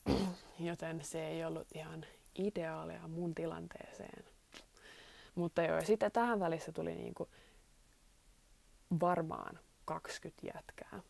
joten 0.59 1.03
se 1.03 1.27
ei 1.27 1.45
ollut 1.45 1.67
ihan 1.75 2.05
ideaalia 2.35 3.07
mun 3.07 3.35
tilanteeseen. 3.35 4.36
Mutta 5.37 5.61
joo, 5.61 5.81
sitten 5.83 6.11
tähän 6.11 6.39
välissä 6.39 6.71
tuli 6.71 6.95
niinku 6.95 7.27
varmaan 8.99 9.59
20 9.85 10.47
jätkää. 10.55 11.01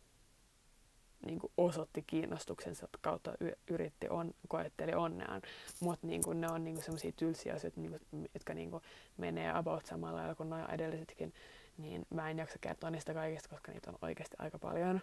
Niinku 1.25 1.51
osoitti 1.57 2.03
kiinnostuksensa 2.07 2.87
kautta 3.01 3.33
yritti, 3.69 4.09
on, 4.09 4.33
koetteli 4.47 4.93
onneaan. 4.93 5.41
Mutta 5.79 6.07
niinku 6.07 6.33
ne 6.33 6.47
on 6.51 6.63
niinku 6.63 6.81
sellaisia 6.81 7.11
tylsiä 7.11 7.53
asioita, 7.53 7.81
niinku, 7.81 7.99
jotka 8.33 8.53
niinku 8.53 8.81
menee 9.17 9.51
about 9.51 9.85
samalla 9.85 10.17
lailla 10.17 10.35
kuin 10.35 10.49
nuo 10.49 10.67
edellisetkin. 10.69 11.33
Niin 11.77 12.05
mä 12.09 12.29
en 12.29 12.37
jaksa 12.37 12.59
kertoa 12.61 12.89
niistä 12.89 13.13
kaikista, 13.13 13.49
koska 13.49 13.71
niitä 13.71 13.89
on 13.89 13.97
oikeasti 14.01 14.35
aika 14.39 14.59
paljon. 14.59 15.01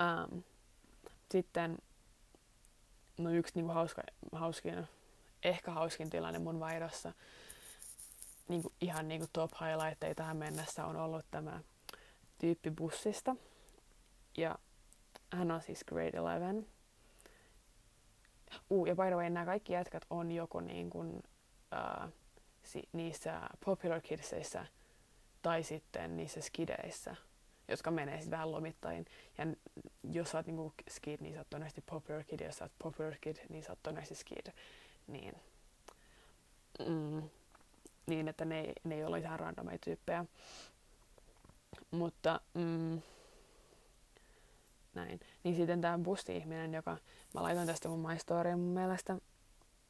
Um, 0.00 0.42
sitten 1.30 1.78
no 3.18 3.30
yksi 3.30 3.52
niinku 3.54 3.72
hauska, 3.72 4.02
hauskin 4.32 4.86
ehkä 5.42 5.70
hauskin 5.70 6.10
tilanne 6.10 6.38
mun 6.38 6.60
vaihdossa, 6.60 7.12
niin 8.48 8.62
kuin, 8.62 8.74
ihan 8.80 9.08
niin 9.08 9.20
kuin 9.20 9.30
top 9.32 9.50
highlightteja 9.60 10.14
tähän 10.14 10.36
mennessä 10.36 10.86
on 10.86 10.96
ollut 10.96 11.26
tämä 11.30 11.60
tyyppi 12.38 12.70
bussista. 12.70 13.36
Ja 14.36 14.58
hän 15.32 15.50
on 15.50 15.62
siis 15.62 15.84
grade 15.84 16.08
11. 16.08 16.72
Uh, 18.70 18.86
ja 18.86 18.94
by 18.94 19.02
the 19.02 19.14
way, 19.14 19.30
nämä 19.30 19.46
kaikki 19.46 19.72
jätkät 19.72 20.06
on 20.10 20.32
joko 20.32 20.60
niin 20.60 20.90
kuin, 20.90 21.08
uh, 21.16 22.12
si- 22.62 22.88
niissä 22.92 23.40
Popular 23.64 24.00
Kidsissä 24.00 24.66
tai 25.42 25.62
sitten 25.62 26.16
niissä 26.16 26.40
skideissä, 26.40 27.16
jotka 27.68 27.90
menee 27.90 28.16
sitten 28.16 28.30
vähän 28.30 28.52
lomittain. 28.52 29.04
Ja 29.38 29.46
jos 30.12 30.30
sä 30.30 30.38
oot 30.38 30.46
niinku 30.46 30.74
skid, 30.90 31.20
niin 31.20 31.34
sä 31.34 31.40
oot 31.40 31.86
Popular 31.86 32.24
Kid, 32.24 32.40
jos 32.40 32.56
sä 32.56 32.64
oot 32.64 32.72
Popular 32.82 33.14
Kid, 33.20 33.36
niin 33.48 33.62
sä 33.62 33.72
oot 33.72 34.04
skid 34.12 34.46
niin, 35.06 35.34
mm, 36.88 37.22
niin 38.06 38.28
että 38.28 38.44
ne, 38.44 38.72
ne 38.84 38.94
ei 38.94 39.04
ole 39.04 39.18
ihan 39.18 39.40
randomeja 39.40 39.78
tyyppejä. 39.78 40.24
Mutta 41.90 42.40
mm, 42.54 43.02
näin. 44.94 45.20
Niin 45.44 45.56
sitten 45.56 45.80
tämä 45.80 45.98
busti-ihminen, 45.98 46.74
joka 46.74 46.96
mä 47.34 47.42
laitoin 47.42 47.66
tästä 47.66 47.88
mun 47.88 48.00
maistoriin 48.00 48.58
mun 48.58 48.74
mielestä, 48.74 49.16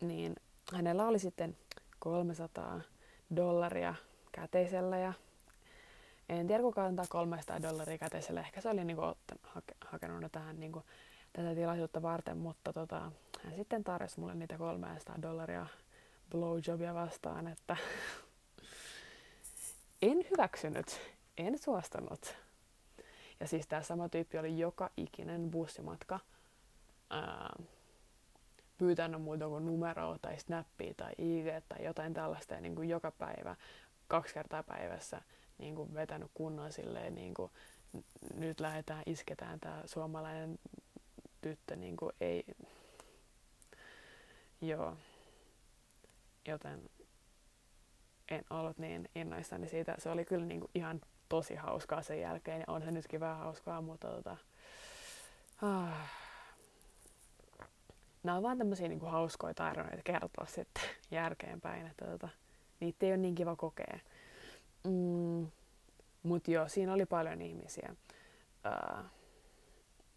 niin 0.01 0.37
hänellä 0.73 1.07
oli 1.07 1.19
sitten 1.19 1.57
300 1.99 2.81
dollaria 3.37 3.95
käteisellä 4.33 4.99
ja 4.99 5.13
en 6.29 6.47
tiedä 6.47 6.63
kuka 6.63 6.85
antaa 6.85 7.05
300 7.09 7.63
dollaria 7.63 7.99
käteisellä. 7.99 8.41
Ehkä 8.41 8.61
se 8.61 8.69
oli 8.69 8.85
niinku 8.85 9.03
ottanut, 9.03 9.43
hake, 9.47 9.75
hakenut 9.87 10.33
tähän 10.33 10.61
niinku, 10.61 10.83
tätä 11.33 11.55
tilaisuutta 11.55 12.03
varten, 12.03 12.39
mutta 12.39 12.73
tota, 12.73 13.13
hän 13.45 13.55
sitten 13.57 13.85
tarjosi 13.85 14.21
mulle 14.21 14.35
niitä 14.35 14.59
300 14.59 15.23
dollaria 15.23 15.67
blowjobia 16.31 16.95
vastaan, 16.95 17.49
että 17.49 17.77
en 20.03 20.27
hyväksynyt, 20.31 21.01
en 21.37 21.59
suostunut. 21.59 22.37
Ja 23.41 23.49
siis 23.49 23.67
tämä 23.67 23.83
sama 23.83 24.09
tyyppi 24.09 24.39
oli 24.39 24.59
joka 24.59 24.91
ikinen 24.97 25.51
bussimatka 25.51 26.21
ää, 27.11 27.57
pyytänyt 28.79 29.23
muuta 29.23 29.49
kuin 29.49 29.67
numeroa 29.67 30.19
tai 30.23 30.39
snappia 30.39 30.95
tai 30.95 31.13
IG 31.19 31.47
tai 31.69 31.85
jotain 31.85 32.15
tällaista 32.15 32.55
ja 32.55 32.61
niin 32.61 32.75
kuin 32.75 32.89
joka 32.89 33.11
päivä, 33.11 33.57
kaksi 34.09 34.35
kertaa 34.35 34.63
päivässä 34.63 35.23
niin 35.59 35.75
kuin 35.75 35.95
vetänyt 35.95 36.31
kunnon 36.35 36.73
silleen, 36.73 37.15
niin 37.15 37.35
kuin, 37.35 37.51
nyt 38.35 38.61
lähdetään, 38.61 39.03
isketään 39.07 39.61
tämä 39.61 39.83
suomalainen 39.87 40.59
tyttö, 41.41 41.77
niin 41.77 41.97
kuin 41.97 42.13
ei, 42.21 42.45
joo, 44.63 44.97
joten 46.49 46.91
en 48.31 48.45
ollut 48.51 48.79
niin 48.79 49.09
innoissani 49.15 49.69
siitä. 49.69 49.95
Se 49.99 50.11
oli 50.11 50.25
kyllä 50.25 50.47
niin 50.47 50.61
kuin 50.61 50.71
ihan 50.75 51.01
tosi 51.29 51.55
hauskaa 51.55 52.03
sen 52.03 52.21
jälkeen. 52.21 52.59
Ja 52.61 52.65
on 52.69 52.83
se 52.83 52.91
nytkin 52.91 53.21
vähän 53.21 53.39
hauskaa, 53.39 53.81
mutta 53.81 54.09
tota, 54.09 54.37
ah, 55.63 56.11
nämä 58.23 58.37
on 58.37 58.43
vaan 58.43 58.59
tämmöisiä 58.59 58.89
niin 58.89 59.01
kuin 59.01 59.13
hauskoja 59.13 59.55
tarinoita 59.55 60.03
kertoa 60.05 60.47
sitten 60.47 60.83
järkeenpäin, 61.11 61.87
että 61.87 62.05
tota, 62.07 62.29
niitä 62.81 63.07
ei 63.07 63.13
ole 63.13 63.17
niin 63.17 63.35
kiva 63.35 63.57
kokea. 63.57 63.99
Mm, 64.85 65.51
Mutta 66.23 66.51
joo, 66.51 66.69
siinä 66.69 66.93
oli 66.93 67.07
paljon 67.07 67.43
ihmisiä 67.43 67.97
ää, 68.65 69.05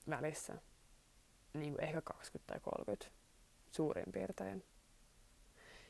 välissä, 0.10 0.58
niin 1.53 1.73
kuin 1.73 1.84
ehkä 1.84 2.01
20 2.01 2.53
tai 2.53 2.60
30 2.60 3.24
suurin 3.75 4.11
piirtein. 4.11 4.63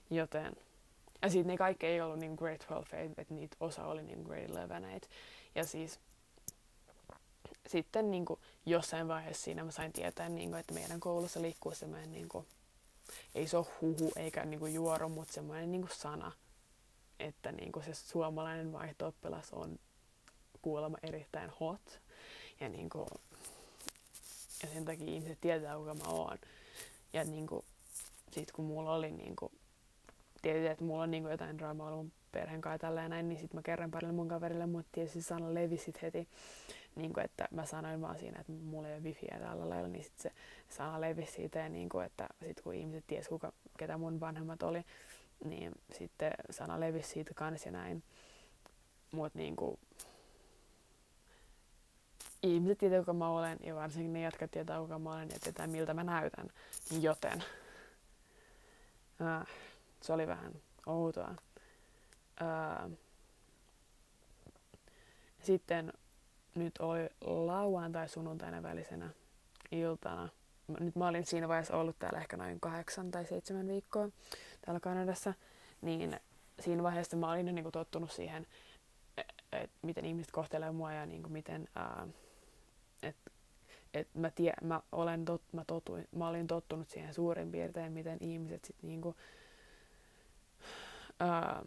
Joten, 0.10 0.56
ja 1.22 1.30
sitten 1.30 1.48
ne 1.48 1.58
kaikki 1.58 1.86
ei 1.86 2.02
ollut 2.02 2.20
niin 2.20 2.36
Great 2.36 2.66
12 2.66 3.22
että 3.22 3.34
niitä 3.34 3.58
osa 3.60 3.86
oli 3.86 4.04
niin 4.04 4.22
Great 4.22 4.50
11 4.50 5.18
Ja 5.56 5.64
siis 5.64 6.00
sitten 7.68 8.12
niin 8.12 8.26
kuin, 8.26 8.40
jossain 8.66 9.08
vaiheessa 9.08 9.44
siinä 9.44 9.64
mä 9.64 9.72
sain 9.72 9.94
tietää, 9.94 10.30
niin 10.30 10.50
kuin, 10.50 10.60
että 10.60 10.74
meidän 10.74 11.00
koulussa 11.00 11.42
liikkuu 11.42 11.72
semmoinen, 11.76 12.12
niin 12.12 12.30
kuin, 12.30 12.46
ei 13.36 13.48
se 13.48 13.58
ole 13.58 13.66
huhu 13.82 14.12
eikä 14.16 14.46
niin 14.46 14.60
kuin, 14.60 14.74
juoro, 14.74 15.10
mutta 15.10 15.34
semmoinen 15.34 15.72
niin 15.72 15.82
kuin 15.82 15.96
sana, 15.96 16.32
että 17.20 17.52
niin 17.52 17.72
kuin, 17.72 17.86
se 17.86 17.94
suomalainen 17.94 18.72
vaihto 18.72 19.14
on 19.52 19.80
kuulemma 20.62 20.98
erittäin 21.04 21.52
hot. 21.60 22.02
Ja, 22.60 22.70
niin 22.70 22.90
kuin, 22.90 23.08
ja 24.64 24.70
sen 24.74 24.86
takia 24.86 25.08
ihmiset 25.08 25.42
tietää, 25.42 25.76
kuka 25.76 25.94
mä 25.94 26.08
oon. 26.08 26.38
Ja 27.14 27.24
niin 27.24 27.48
kuin, 27.48 27.66
sit 28.32 28.52
kun 28.52 28.66
mulla 28.66 28.94
oli 28.94 29.12
niin 29.12 29.36
kuin, 29.36 29.52
tietysti, 30.42 30.68
että 30.68 30.84
mulla 30.84 31.04
on 31.04 31.12
niin 31.12 31.24
kuin, 31.24 31.32
jotain 31.32 31.58
draamaa 31.58 31.96
mun 31.96 32.12
perheen 32.32 32.62
kai 32.62 32.80
tälleen 32.80 33.10
näin, 33.10 33.30
niin 33.30 33.40
sitten 33.40 33.58
mä 33.58 33.62
kerran 33.62 33.92
parille 33.92 34.14
mun 34.14 34.28
kaverille, 34.28 34.66
mutta 34.66 34.90
tietysti 34.92 35.22
sana 35.22 35.54
levisit 35.54 36.02
heti 36.02 36.28
niin 36.96 37.14
kuin, 37.14 37.26
että 37.26 37.48
mä 37.52 37.66
sanoin 37.66 38.02
vaan 38.02 38.20
siinä, 38.20 38.40
että 38.40 38.52
mulla 38.52 38.88
ei 38.88 38.94
ole 38.94 39.04
wifiä 39.04 39.40
tällä 39.40 39.70
lailla, 39.70 39.88
niin 39.88 40.04
sitten 40.04 40.32
se 40.32 40.32
sana 40.76 41.02
levisi 41.02 41.32
siitä 41.32 41.60
ja 41.60 41.70
kuin, 41.92 42.06
että 42.06 42.28
sit 42.46 42.62
kun 42.62 42.74
ihmiset 42.74 43.04
ties 43.08 43.28
kuka, 43.28 43.54
ketä 43.78 43.98
mun 43.98 44.20
vanhemmat 44.20 44.64
oli, 44.64 44.86
niin 45.44 45.72
sitten 45.94 46.32
sana 46.50 46.80
levisi 46.80 47.10
siitä 47.10 47.34
kans 47.34 47.66
ja 47.66 47.72
näin. 47.72 48.04
Mut 49.12 49.36
niin 49.36 49.56
kuin, 49.56 49.80
ihmiset 52.44 52.78
tietää 52.78 53.00
kuka 53.00 53.14
mä 53.14 53.30
olen 53.30 53.58
ja 53.64 53.76
varsinkin 53.76 54.14
ne 54.14 54.22
jotka 54.22 54.48
tietää 54.48 54.80
kuka 54.80 55.00
mä 55.00 55.14
olen 55.14 55.30
ja 55.30 55.40
tietää 55.40 55.68
miltä 55.68 55.94
mä 55.94 56.04
näytän. 56.04 56.50
Joten 57.02 57.44
äh, 59.22 59.48
se 60.02 60.14
oli 60.14 60.28
vähän 60.28 60.54
outoa. 60.86 61.36
Äh, 62.42 62.92
sitten 65.42 65.94
nyt 66.56 66.78
oli 66.78 67.10
lauantai 67.22 68.10
sunnuntaina 68.10 68.64
välisenä 68.64 69.10
iltana. 69.72 70.30
Nyt 70.80 70.96
mä 70.96 71.08
olin 71.08 71.26
siinä 71.26 71.48
vaiheessa 71.48 71.78
ollut 71.78 72.00
täällä 72.00 72.20
ehkä 72.20 72.38
noin 72.38 72.60
kahdeksan 72.60 73.12
tai 73.12 73.26
seitsemän 73.26 73.68
viikkoa 73.68 74.10
täällä 74.66 74.80
Kanadassa, 74.80 75.34
niin 75.82 76.20
siinä 76.60 76.84
vaiheessa 76.84 77.18
mä 77.18 77.32
olin 77.32 77.48
jo 77.48 77.54
niin 77.54 77.72
tottunut 77.72 78.12
siihen, 78.12 78.48
että 79.52 79.78
miten 79.82 80.06
ihmiset 80.06 80.32
kohtelee 80.32 80.72
mua 80.72 80.94
ja 80.94 81.06
niin 81.06 81.22
kuin 81.22 81.34
miten, 81.34 81.68
että 83.04 83.32
et 83.96 84.16
mä, 84.16 84.32
tie, 84.32 84.54
mä, 84.62 84.82
olen 84.92 85.26
tot, 85.26 85.42
mä, 85.52 85.64
totuin, 85.68 86.08
mä 86.16 86.28
olin 86.28 86.48
tottunut 86.48 86.90
siihen 86.90 87.14
suurin 87.14 87.52
piirtein, 87.52 87.94
miten 87.94 88.18
ihmiset 88.22 88.66
sit 88.66 88.76
niinku, 88.82 89.16
ää, 91.20 91.66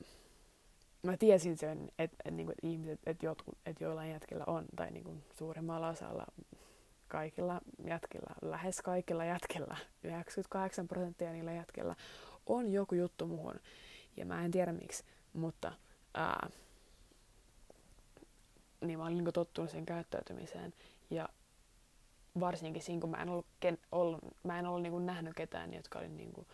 mä 1.03 1.17
tiesin 1.17 1.59
sen, 1.59 1.91
että 1.99 2.17
et, 2.25 2.35
niinku, 2.35 2.53
et 2.53 2.59
ihmiset, 2.71 3.01
että 3.07 3.27
et 3.67 3.81
joillain 3.81 4.11
jätkillä 4.11 4.45
on, 4.47 4.65
tai 4.77 4.91
niinku, 4.91 5.17
suurimmalla 5.39 5.89
osalla 5.89 6.27
kaikilla 7.09 7.61
jätkillä, 7.87 8.35
lähes 8.43 8.83
kaikilla 8.83 9.25
jätkillä, 9.25 9.77
98 10.03 10.89
prosenttia 10.89 11.33
niillä 11.33 11.53
jätkillä 11.53 11.97
on 12.47 12.73
joku 12.73 12.95
juttu 12.95 13.27
muhun. 13.27 13.61
Ja 14.17 14.27
mä 14.27 14.45
en 14.45 14.51
tiedä 14.51 14.73
miksi, 14.73 15.05
mutta 15.33 15.73
ää, 16.15 16.51
niin 18.81 18.99
mä 18.99 19.05
olin 19.05 19.15
niinku 19.15 19.33
tottunut 19.33 19.71
sen 19.71 19.87
käyttäytymiseen. 19.87 20.75
Ja 21.11 21.29
varsinkin 22.41 22.83
siinä, 22.83 23.01
kun 23.01 23.11
mä 23.11 23.23
en 23.23 23.29
ollut, 23.29 23.47
ken, 23.61 23.79
ollut, 23.93 24.21
mä 24.45 24.59
en 24.59 24.67
ollut 24.67 24.83
niinku 24.83 24.99
nähnyt 24.99 25.35
ketään, 25.37 25.75
jotka 25.75 25.99
oli 25.99 26.09
niinku, 26.09 26.47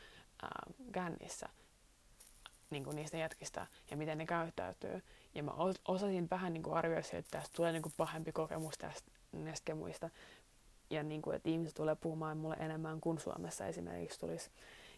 ää, 0.42 0.72
kännissä 0.92 1.48
niin 2.70 2.84
kuin 2.84 2.96
niistä 2.96 3.16
jätkistä 3.16 3.66
ja 3.90 3.96
miten 3.96 4.18
ne 4.18 4.26
käyttäytyy. 4.26 5.02
Ja 5.34 5.42
mä 5.42 5.52
osasin 5.88 6.30
vähän 6.30 6.52
niin 6.52 6.62
kuin 6.62 6.76
arvioida 6.76 7.06
että 7.12 7.38
tästä 7.38 7.56
tulee 7.56 7.72
niin 7.72 7.82
kuin 7.82 7.92
pahempi 7.96 8.32
kokemus 8.32 8.78
tästä, 8.78 9.10
näistä 9.32 9.64
kemuista. 9.64 10.10
Ja 10.90 11.02
niin 11.02 11.22
kuin, 11.22 11.36
että 11.36 11.48
ihmiset 11.48 11.74
tulee 11.74 11.94
puhumaan 11.94 12.36
mulle 12.36 12.56
enemmän 12.58 13.00
kuin 13.00 13.18
Suomessa 13.18 13.66
esimerkiksi 13.66 14.20
tulisi. 14.20 14.50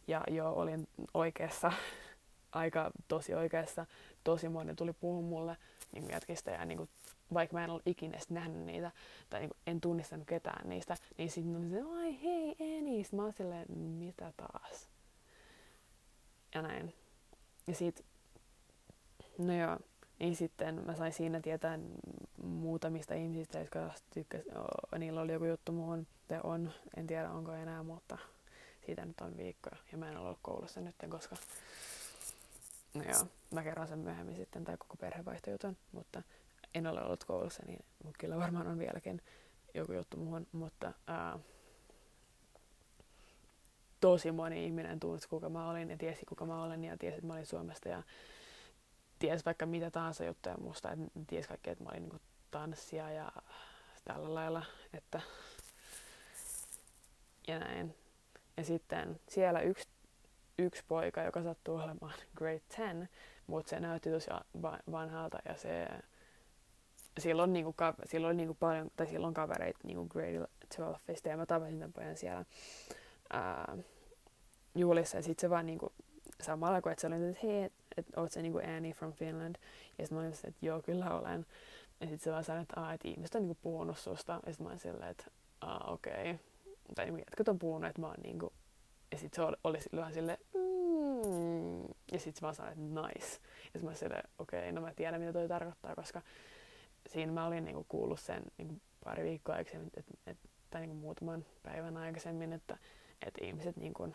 Ja 0.06 0.22
joo, 0.30 0.52
olin 0.52 0.88
oikeassa, 1.14 1.72
aika 2.52 2.90
tosi 3.08 3.34
oikeassa. 3.34 3.86
Tosi 4.24 4.48
moni 4.48 4.74
tuli 4.74 4.92
puhumaan 4.92 5.24
mulle 5.24 5.56
niin 5.92 6.02
kuin 6.02 6.12
jätkistä 6.12 6.50
ja 6.50 6.64
niin 6.64 6.78
kuin, 6.78 6.88
vaikka 7.34 7.56
mä 7.56 7.64
en 7.64 7.70
ollut 7.70 7.86
ikinä 7.86 8.18
nähnyt 8.30 8.66
niitä 8.66 8.90
tai 9.30 9.40
niin 9.40 9.50
kuin, 9.50 9.58
en 9.66 9.80
tunnistanut 9.80 10.26
ketään 10.26 10.68
niistä, 10.68 10.96
niin 11.18 11.30
sitten 11.30 11.56
oli 11.56 11.70
se, 11.70 11.82
ai 11.82 12.22
hei 12.22 12.56
Enis, 12.58 13.12
mä 13.12 13.32
silleen, 13.32 13.78
mitä 13.78 14.32
taas? 14.36 14.88
Ja 16.54 16.62
näin. 16.62 16.94
Ja 17.66 17.74
sit, 17.74 18.04
no 19.38 19.58
joo, 19.58 19.78
niin 20.18 20.36
sitten 20.36 20.86
mä 20.86 20.96
sain 20.96 21.12
siinä 21.12 21.40
tietää 21.40 21.78
muutamista 22.42 23.14
ihmisistä, 23.14 23.58
jotka 23.58 23.90
tykkäs, 24.14 24.42
niillä 24.98 25.20
oli 25.20 25.32
joku 25.32 25.44
juttu 25.44 25.72
muuhun, 25.72 26.06
te 26.28 26.40
on, 26.44 26.72
en 26.96 27.06
tiedä 27.06 27.30
onko 27.30 27.52
enää, 27.52 27.82
mutta 27.82 28.18
siitä 28.86 29.04
nyt 29.04 29.20
on 29.20 29.36
viikkoja 29.36 29.76
ja 29.92 29.98
mä 29.98 30.10
en 30.10 30.16
ole 30.16 30.26
ollut 30.26 30.38
koulussa 30.42 30.80
nyt, 30.80 30.94
koska 31.08 31.36
no 32.94 33.02
joo, 33.02 33.26
mä 33.50 33.62
kerron 33.62 33.88
sen 33.88 33.98
myöhemmin 33.98 34.36
sitten 34.36 34.64
tai 34.64 34.76
koko 34.76 34.96
perhevaihtojutun, 34.96 35.76
mutta 35.92 36.22
en 36.76 36.86
ole 36.86 37.02
ollut 37.02 37.24
koulussa, 37.24 37.62
niin 37.66 37.84
kyllä 38.18 38.36
varmaan 38.36 38.66
on 38.66 38.78
vieläkin 38.78 39.22
joku 39.74 39.92
juttu 39.92 40.16
muuhun, 40.16 40.46
mutta 40.52 40.92
ää, 41.06 41.38
tosi 44.00 44.32
moni 44.32 44.64
ihminen 44.66 45.00
tunsi, 45.00 45.28
kuka 45.28 45.48
mä 45.48 45.70
olin 45.70 45.90
ja 45.90 45.96
tiesi, 45.96 46.26
kuka 46.26 46.46
mä 46.46 46.62
olen 46.62 46.84
ja 46.84 46.96
tiesi, 46.98 47.14
että 47.16 47.26
mä 47.26 47.32
olin 47.32 47.46
Suomesta 47.46 47.88
ja 47.88 48.02
tiesi 49.18 49.44
vaikka 49.44 49.66
mitä 49.66 49.90
tahansa 49.90 50.24
juttuja 50.24 50.56
musta, 50.58 50.90
että 50.92 51.04
tiesi 51.26 51.48
kaikki, 51.48 51.70
että 51.70 51.84
mä 51.84 51.90
olin 51.90 52.02
niinku 52.02 52.18
tanssia 52.50 53.10
ja 53.10 53.32
tällä 54.04 54.34
lailla, 54.34 54.62
että 54.92 55.20
ja 57.48 57.58
näin. 57.58 57.94
Ja 58.56 58.64
sitten 58.64 59.20
siellä 59.28 59.60
yksi, 59.60 59.88
yksi 60.58 60.84
poika, 60.88 61.22
joka 61.22 61.42
sattuu 61.42 61.76
olemaan 61.76 62.14
grade 62.36 62.60
10, 62.76 63.08
mutta 63.46 63.70
se 63.70 63.80
näytti 63.80 64.10
tosi 64.10 64.30
vanhalta 64.90 65.38
ja 65.48 65.56
se 65.56 65.88
silloin, 67.18 67.52
niinku, 67.52 67.74
silloin 68.04 68.36
niinku 68.36 68.54
paljon, 68.54 68.90
tai 68.96 69.06
silloin 69.06 69.34
kavereita 69.34 69.80
niinku 69.84 70.06
grade 70.08 70.46
12 70.76 71.28
ja 71.28 71.36
mä 71.36 71.46
tapasin 71.46 71.78
tämän 71.78 71.92
pojan 71.92 72.16
siellä 72.16 72.44
ää, 73.32 73.76
juhlissa 74.74 75.16
ja 75.16 75.22
sitten 75.22 75.40
se 75.40 75.50
vaan 75.50 75.66
niinku, 75.66 75.92
samalla 76.42 76.82
kuin 76.82 76.92
että 76.92 77.00
se 77.00 77.06
oli, 77.06 77.28
että 77.28 77.40
hei, 77.42 77.62
että 77.62 77.78
et, 77.96 78.06
oot 78.16 78.32
se 78.32 78.42
niinku 78.42 78.60
Annie 78.76 78.92
from 78.92 79.12
Finland. 79.12 79.56
Ja 79.98 80.04
sitten 80.04 80.18
mä 80.18 80.20
olin 80.22 80.32
että 80.32 80.66
joo, 80.66 80.82
kyllä 80.82 81.10
olen. 81.10 81.46
Ja 82.00 82.06
sitten 82.06 82.24
se 82.24 82.30
vaan 82.30 82.44
sanoi, 82.44 82.62
että, 82.62 82.92
että 82.92 83.08
ihmiset 83.08 83.34
on 83.34 83.42
niinku 83.42 83.58
puhunut 83.62 83.98
susta. 83.98 84.32
Ja 84.32 84.52
sitten 84.52 84.64
mä 84.64 84.68
olin 84.68 84.80
silleen, 84.80 85.10
että 85.10 85.24
okei. 85.86 86.30
Okay. 86.30 86.36
Tai 86.94 87.04
niinku 87.04 87.18
jätkät 87.18 87.48
on 87.48 87.58
puhunut, 87.58 87.88
että 87.90 88.00
mä 88.00 88.06
oon 88.06 88.16
niinku... 88.22 88.52
Ja 89.12 89.18
sitten 89.18 89.36
se 89.36 89.56
oli, 89.64 89.78
vähän 89.96 90.14
silleen, 90.14 90.38
mm. 90.54 91.82
Ja 92.12 92.18
sitten 92.18 92.48
mä 92.48 92.52
sanoin, 92.52 92.78
että 92.78 93.00
nice. 93.00 93.26
Ja 93.26 93.62
sitten 93.62 93.82
mä 93.82 93.88
olin 93.88 93.98
silleen, 93.98 94.22
okei, 94.38 94.60
okay, 94.60 94.72
no 94.72 94.80
mä 94.80 94.94
tiedän 94.94 95.20
mitä 95.20 95.32
toi 95.32 95.48
tarkoittaa, 95.48 95.94
koska 95.94 96.22
siinä 97.06 97.32
mä 97.32 97.46
olin 97.46 97.64
niinku 97.64 97.86
kuullut 97.88 98.20
sen 98.20 98.42
niinku 98.58 98.74
pari 99.04 99.24
viikkoa 99.24 99.54
aikaisemmin, 99.54 99.90
et, 99.96 100.06
et, 100.26 100.38
tai 100.70 100.80
niinku 100.80 100.96
muutaman 100.96 101.46
päivän 101.62 101.96
aikaisemmin, 101.96 102.52
että, 102.52 102.78
että 103.26 103.44
ihmiset 103.44 103.76
niinku 103.76 104.14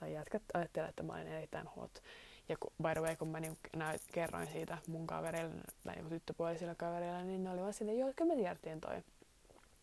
tai 0.00 0.12
jätkät 0.12 0.42
ajattelevat, 0.54 0.90
että 0.90 1.02
mä 1.02 1.12
olen 1.12 1.28
erittäin 1.28 1.66
hot. 1.66 2.02
Ja 2.48 2.56
kun, 2.60 2.72
by 2.82 2.88
the 2.92 3.00
way, 3.00 3.16
kun 3.16 3.28
mä 3.28 3.40
niin 3.40 3.58
näyt, 3.76 4.02
kerroin 4.12 4.46
siitä 4.46 4.78
mun 4.86 5.06
kavereille, 5.06 5.54
tai 5.84 5.94
niin 5.94 6.08
tyttöpuolisille 6.08 6.74
kavereille, 6.74 7.24
niin 7.24 7.44
ne 7.44 7.50
oli 7.50 7.60
vaan 7.60 7.72
silleen, 7.72 7.98
joo, 7.98 8.12
kyllä 8.16 8.34
me 8.34 8.40
tiedettiin 8.40 8.80
toi. 8.80 8.96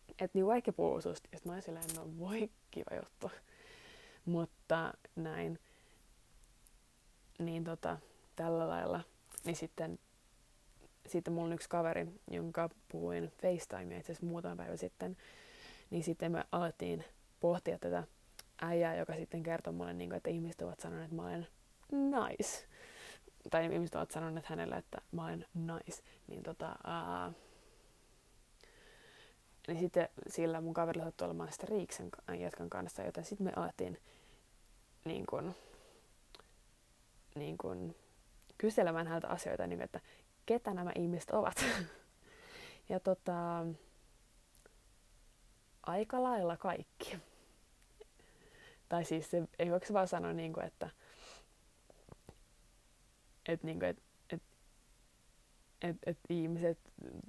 että 0.08 0.30
niinku 0.34 0.50
kaikki 0.50 0.72
puhuu 0.72 1.00
susta. 1.00 1.28
Ja 1.32 1.38
mä 1.44 1.52
olin 1.52 1.62
silleen, 1.62 1.84
no 1.96 2.18
voi 2.18 2.50
kiva 2.70 2.96
juttu. 2.96 3.30
Mutta 4.24 4.94
näin. 5.16 5.58
Niin 7.38 7.64
tota, 7.64 7.98
tällä 8.36 8.68
lailla. 8.68 9.00
Niin 9.44 9.56
sitten, 9.56 9.98
sitten 11.12 11.34
mulla 11.34 11.46
on 11.46 11.52
yksi 11.52 11.68
kaveri, 11.68 12.06
jonka 12.30 12.70
puhuin 12.88 13.32
FaceTimea 13.42 13.98
itse 13.98 14.12
asiassa 14.12 14.26
muutama 14.26 14.56
päivä 14.56 14.76
sitten. 14.76 15.16
Niin 15.90 16.04
sitten 16.04 16.32
me 16.32 16.44
alettiin 16.52 17.04
pohtia 17.40 17.78
tätä 17.78 18.04
äijää, 18.62 18.96
joka 18.96 19.14
sitten 19.14 19.42
kertoi 19.42 19.72
mulle, 19.72 19.92
niin 19.92 20.10
kuin, 20.10 20.16
että 20.16 20.30
ihmiset 20.30 20.62
ovat 20.62 20.80
sanoneet, 20.80 21.04
että 21.04 21.16
mä 21.16 21.26
olen 21.26 21.46
nice. 21.92 22.66
Tai 23.50 23.72
ihmiset 23.72 23.94
ovat 23.94 24.10
sanoneet 24.10 24.46
hänelle, 24.46 24.76
että 24.76 24.98
mä 25.12 25.24
olen 25.24 25.46
nice. 25.54 26.02
Niin 26.26 26.42
tota, 26.42 26.76
ää, 26.84 27.32
niin 29.68 29.78
sitten 29.78 30.08
sillä 30.28 30.60
mun 30.60 30.74
kaverilla 30.74 31.04
sattui 31.04 31.24
olemaan 31.24 31.52
sitten 31.52 31.68
Riiksen 31.68 32.10
jätkän 32.40 32.70
kanssa, 32.70 33.02
joten 33.02 33.24
sitten 33.24 33.44
me 33.44 33.52
alettiin 33.56 33.98
niin 35.04 35.26
kun, 35.26 35.54
niin 37.34 37.58
kun, 37.58 37.94
kyselemään 38.62 39.06
häneltä 39.06 39.28
asioita, 39.28 39.66
niin 39.66 39.82
että 39.82 40.00
ketä 40.46 40.74
nämä 40.74 40.92
ihmiset 40.98 41.30
ovat. 41.30 41.64
ja 42.88 43.00
tota, 43.00 43.66
aika 45.82 46.22
lailla 46.22 46.56
kaikki. 46.56 47.18
Tai 48.88 49.04
siis 49.04 49.30
se, 49.30 49.42
ei 49.58 49.70
voiko 49.70 49.86
se 49.86 49.92
vaan 49.92 50.08
sanoa, 50.08 50.32
niin 50.32 50.52
kuin, 50.52 50.66
että 50.66 50.90
et, 53.46 53.62
niin 53.62 53.78
kuin, 53.78 53.88
et, 53.88 54.02
et, 54.30 54.42
et, 55.82 55.96
et 56.06 56.18
ihmiset, 56.28 56.78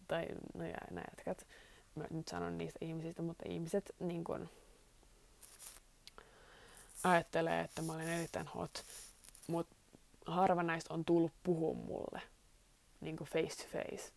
tai 0.07 0.27
no 0.53 0.65
ja 0.65 0.77
nämä 0.91 1.05
jätkät, 1.09 1.47
mä 1.95 2.05
nyt 2.09 2.27
sanon 2.27 2.57
niistä 2.57 2.79
ihmisistä, 2.81 3.21
mutta 3.21 3.43
ihmiset 3.49 3.95
niin 3.99 4.23
kuin, 4.23 4.49
ajattelee, 7.03 7.61
että 7.61 7.81
mä 7.81 7.93
olen 7.93 8.09
erittäin 8.09 8.47
hot, 8.47 8.85
mutta 9.47 9.75
harva 10.25 10.63
näistä 10.63 10.93
on 10.93 11.05
tullut 11.05 11.31
puhua 11.43 11.73
mulle 11.73 12.32
niin 13.03 13.17
kuin 13.17 13.29
face 13.29 13.63
to 13.63 13.69
face. 13.71 14.11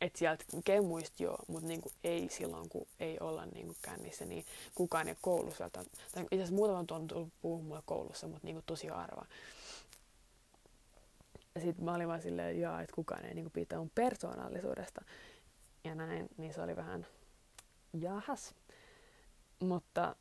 Et 0.00 0.16
sieltä 0.16 0.44
kemuista 0.64 1.22
joo, 1.22 1.38
mutta 1.48 1.68
niinku 1.68 1.90
ei 2.04 2.28
silloin, 2.28 2.68
kun 2.68 2.86
ei 3.00 3.18
olla 3.20 3.46
niinku 3.46 3.76
kännissä, 3.82 4.24
niin 4.24 4.44
kukaan 4.74 5.08
ei 5.08 5.16
koulussa. 5.20 5.70
Tai 5.70 5.84
itse 6.14 6.26
asiassa 6.34 6.54
muutaman 6.54 6.86
on 6.90 7.06
tullut 7.06 7.32
puhua 7.42 7.62
mulle 7.62 7.82
koulussa, 7.86 8.28
mutta 8.28 8.46
niinku 8.46 8.62
tosi 8.66 8.86
harva. 8.86 9.26
Ja 11.54 11.60
sitten 11.60 11.84
mä 11.84 11.94
olin 11.94 12.08
vaan 12.08 12.22
silleen, 12.22 12.60
jaa, 12.60 12.80
että 12.80 12.94
kukaan 12.94 13.24
ei 13.24 13.34
niinku 13.34 13.50
pitää 13.50 13.78
mun 13.78 13.90
persoonallisuudesta. 13.94 15.04
Ja 15.84 15.94
näin, 15.94 16.28
niin 16.36 16.54
se 16.54 16.62
oli 16.62 16.76
vähän 16.76 17.06
jahas. 18.00 18.54
Mutta 19.60 20.16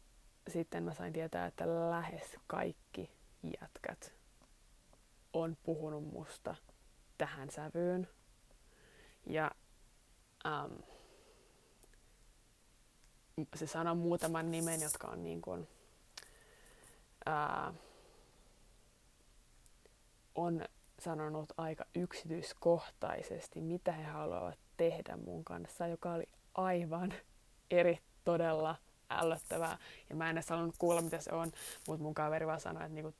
sitten 0.48 0.84
mä 0.84 0.93
sain 0.93 1.13
tietää, 1.13 1.45
että 1.45 1.89
lähes 1.89 2.36
kaikki 2.48 3.12
jätkät 3.62 4.13
on 5.34 5.58
puhunut 5.63 6.13
musta 6.13 6.56
tähän 7.19 7.49
sävyyn. 7.49 8.08
Ja 9.25 9.51
um, 10.45 10.77
se 13.55 13.67
sanoo 13.67 13.95
muutaman 13.95 14.51
nimen, 14.51 14.82
jotka 14.82 15.08
on 15.08 15.23
niin 15.23 15.41
kuin, 15.41 15.67
uh, 17.27 17.75
on 20.36 20.65
sanonut 20.99 21.53
aika 21.58 21.86
yksityiskohtaisesti, 21.95 23.62
mitä 23.62 23.91
he 23.91 24.03
haluavat 24.03 24.60
tehdä 24.77 25.17
mun 25.17 25.45
kanssa, 25.45 25.88
joka 25.88 26.13
oli 26.13 26.29
aivan 26.53 27.13
eri 27.71 27.99
todella 28.23 28.75
ällöttävää. 29.10 29.78
Ja 30.10 30.15
mä 30.15 30.30
en 30.30 30.38
edes 30.38 30.50
halunnut 30.50 30.76
kuulla, 30.78 31.02
mitä 31.02 31.22
se 31.22 31.34
on, 31.34 31.52
mutta 31.88 32.04
mun 32.04 32.13
kaveri 32.13 32.48
vaan 32.48 32.60
sanoi, 32.60 32.84
että 32.84 32.93
niinku 32.93 33.13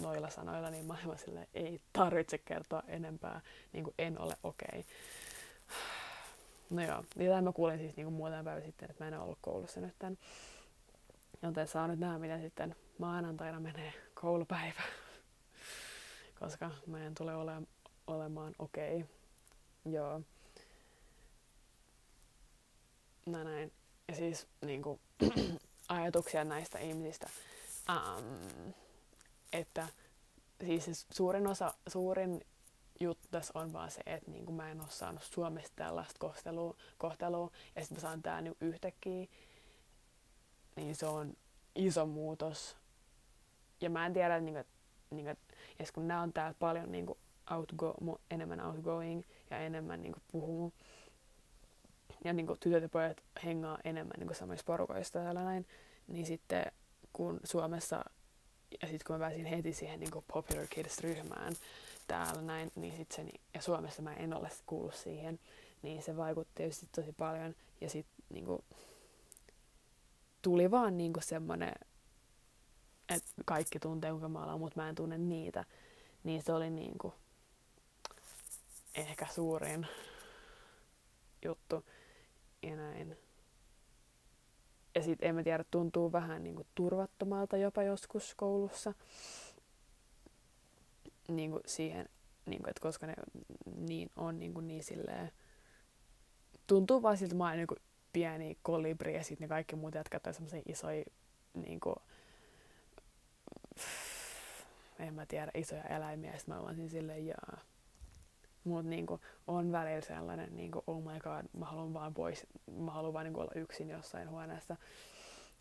noilla 0.00 0.30
sanoilla 0.30 0.70
niin 0.70 0.86
mä 0.86 0.96
sille, 1.16 1.48
ei 1.54 1.80
tarvitse 1.92 2.38
kertoa 2.38 2.82
enempää, 2.88 3.40
niinku 3.72 3.94
en 3.98 4.18
ole 4.18 4.34
okei. 4.42 4.68
Okay. 4.70 4.82
No 6.70 6.82
joo, 6.82 7.04
ja 7.16 7.42
mä 7.42 7.52
kuulin 7.52 7.78
siis 7.78 7.96
niinku 7.96 8.10
muutama 8.10 8.44
päivä 8.44 8.60
sitten, 8.60 8.90
että 8.90 9.04
mä 9.04 9.08
en 9.08 9.14
ole 9.14 9.22
ollut 9.22 9.38
koulussa 9.40 9.80
nyt 9.80 9.94
tämän. 9.98 10.18
Joten 11.42 11.68
saa 11.68 11.88
nyt 11.88 11.98
nähdä, 11.98 12.18
miten 12.18 12.42
sitten 12.42 12.76
maanantaina 12.98 13.60
menee 13.60 13.92
koulupäivä. 14.14 14.82
Koska 16.40 16.70
mä 16.86 17.04
en 17.04 17.14
tule 17.14 17.34
ole, 17.34 17.62
olemaan 18.06 18.54
okei. 18.58 18.96
Okay. 18.96 19.06
Joo. 19.92 20.20
Näin. 23.26 23.72
Ja 24.08 24.14
siis 24.14 24.46
niinku, 24.66 25.00
ajatuksia 25.88 26.44
näistä 26.44 26.78
ihmisistä. 26.78 27.26
Um, 27.88 28.72
että 29.52 29.88
siis 30.66 31.06
suurin 31.10 31.46
osa, 31.46 31.74
suurin 31.88 32.46
juttu 33.00 33.28
tässä 33.30 33.58
on 33.58 33.72
vaan 33.72 33.90
se, 33.90 34.00
että 34.06 34.30
niin 34.30 34.54
mä 34.54 34.70
en 34.70 34.80
ole 34.80 34.90
saanut 34.90 35.22
Suomesta 35.22 35.72
tällaista 35.76 36.18
kohtelua, 36.18 36.76
kohtelua 36.98 37.50
ja 37.76 37.82
sitten 37.82 37.96
mä 37.96 38.00
saan 38.00 38.22
tää 38.22 38.40
niin 38.40 38.56
yhtäkkiä, 38.60 39.26
niin 40.76 40.96
se 40.96 41.06
on 41.06 41.34
iso 41.74 42.06
muutos. 42.06 42.76
Ja 43.80 43.90
mä 43.90 44.06
en 44.06 44.12
tiedä, 44.12 44.36
että, 44.36 44.44
niin 44.44 44.54
kuin, 44.54 44.66
niin 45.10 45.24
kuin, 45.24 45.36
että 45.78 45.92
kun 45.94 46.08
nämä 46.08 46.22
on 46.22 46.32
täällä 46.32 46.54
paljon 46.58 47.06
kuin 47.06 47.18
outgo, 47.50 47.94
enemmän 48.30 48.60
outgoing 48.60 49.22
ja 49.50 49.58
enemmän 49.58 50.02
niin 50.02 50.12
kuin 50.12 50.22
puhuu, 50.32 50.72
ja 52.24 52.32
niin 52.32 52.46
kuin 52.46 52.60
tytöt 52.60 52.82
ja 52.82 52.88
pojat 52.88 53.22
hengaa 53.44 53.78
enemmän 53.84 54.14
niin 54.18 54.26
kuin 54.26 54.36
samoissa 54.36 54.64
porukoissa 54.64 55.12
täällä 55.12 55.44
näin, 55.44 55.66
niin 56.06 56.26
sitten 56.26 56.72
kun 57.12 57.40
Suomessa, 57.44 58.04
ja 58.82 58.88
sitten 58.88 59.06
kun 59.06 59.16
mä 59.16 59.20
pääsin 59.20 59.46
heti 59.46 59.72
siihen 59.72 60.00
niin 60.00 60.10
kuin 60.10 60.24
Popular 60.32 60.66
Kids-ryhmään, 60.70 61.54
täällä 62.08 62.42
näin, 62.42 62.72
niin 62.76 62.96
sit 62.96 63.12
se, 63.12 63.26
ja 63.54 63.62
Suomessa 63.62 64.02
mä 64.02 64.14
en 64.14 64.34
ole 64.34 64.50
kuullut 64.66 64.94
siihen, 64.94 65.38
niin 65.82 66.02
se 66.02 66.16
vaikutti 66.16 66.52
tietysti 66.54 66.88
tosi 66.94 67.12
paljon. 67.12 67.54
Ja 67.80 67.90
sitten 67.90 68.24
niinku, 68.28 68.64
tuli 70.42 70.70
vaan 70.70 70.98
niinku 70.98 71.20
semmonen, 71.20 71.72
että 73.08 73.30
kaikki 73.44 73.78
tuntee 73.78 74.10
kuinka 74.10 74.28
mä 74.28 74.44
olen, 74.44 74.58
mutta 74.58 74.80
mä 74.80 74.88
en 74.88 74.94
tunne 74.94 75.18
niitä. 75.18 75.64
Niin 76.24 76.42
se 76.42 76.52
oli 76.52 76.70
niinku 76.70 77.14
ehkä 78.94 79.26
suurin 79.34 79.86
juttu. 81.44 81.84
Ja 82.64 82.76
näin. 82.76 83.16
Ja 84.94 85.02
sitten 85.02 85.28
en 85.28 85.34
mä 85.34 85.42
tiedä, 85.42 85.64
tuntuu 85.70 86.12
vähän 86.12 86.44
niinku 86.44 86.66
turvattomalta 86.74 87.56
jopa 87.56 87.82
joskus 87.82 88.34
koulussa 88.34 88.94
niin 91.28 91.50
kuin 91.50 91.62
siihen, 91.66 92.08
niin 92.46 92.62
kuin, 92.62 92.70
että 92.70 92.80
koska 92.80 93.06
ne 93.06 93.14
niin 93.76 94.10
on 94.16 94.38
niin, 94.38 94.54
kuin 94.54 94.68
niin 94.68 94.84
silleen, 94.84 95.32
tuntuu 96.66 97.02
vaan 97.02 97.16
siltä, 97.16 97.28
että 97.28 97.36
mä 97.36 97.48
oon 97.48 97.56
niin 97.56 97.66
kuin 97.66 97.80
pieni 98.12 98.58
kolibri 98.62 99.14
ja 99.14 99.24
sitten 99.24 99.44
ne 99.44 99.48
kaikki 99.48 99.76
muut 99.76 99.94
jätkät 99.94 100.26
on 100.26 100.34
semmoisia 100.34 100.62
isoja, 100.66 101.04
niin 101.54 101.80
kuin, 101.80 101.96
en 104.98 105.14
mä 105.14 105.26
tiedä, 105.26 105.50
isoja 105.54 105.84
eläimiä, 105.84 106.32
ja 106.32 106.38
sitten 106.38 106.54
mä 106.54 106.60
oon 106.60 106.88
silleen, 106.88 107.26
jaa. 107.26 107.58
Mutta 108.64 108.90
niinku, 108.90 109.20
on 109.46 109.72
välillä 109.72 110.00
sellainen, 110.00 110.56
niinku, 110.56 110.84
oh 110.86 111.02
my 111.02 111.18
god, 111.20 111.44
mä 111.52 111.66
haluan 111.66 111.94
vaan 111.94 112.14
pois, 112.14 112.46
mä 112.76 112.90
haluan 112.90 113.12
vaan 113.12 113.24
niinku 113.24 113.40
olla 113.40 113.52
yksin 113.54 113.90
jossain 113.90 114.30
huoneessa, 114.30 114.76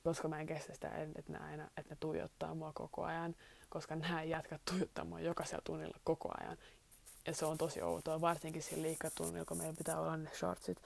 koska 0.03 0.27
mä 0.27 0.39
en 0.39 0.47
kestä 0.47 0.73
sitä, 0.73 0.89
että 1.15 1.31
ne, 1.31 1.37
aina, 1.37 1.63
että 1.77 1.89
ne 1.89 1.97
tuijottaa 1.99 2.55
mua 2.55 2.71
koko 2.73 3.03
ajan 3.03 3.35
koska 3.73 3.95
nämä 3.95 4.23
jätkät 4.23 4.61
tuijottaa 4.65 5.05
mua 5.05 5.19
jokaisella 5.19 5.61
tunnilla 5.65 5.97
koko 6.03 6.31
ajan. 6.41 6.57
Ja 7.27 7.33
se 7.35 7.45
on 7.45 7.57
tosi 7.57 7.81
outoa, 7.81 8.21
varsinkin 8.21 8.63
sillä 8.63 8.81
liikatunnilla, 8.81 9.45
kun 9.45 9.57
meillä 9.57 9.77
pitää 9.77 9.99
olla 9.99 10.17
ne 10.17 10.29
shortsit, 10.33 10.81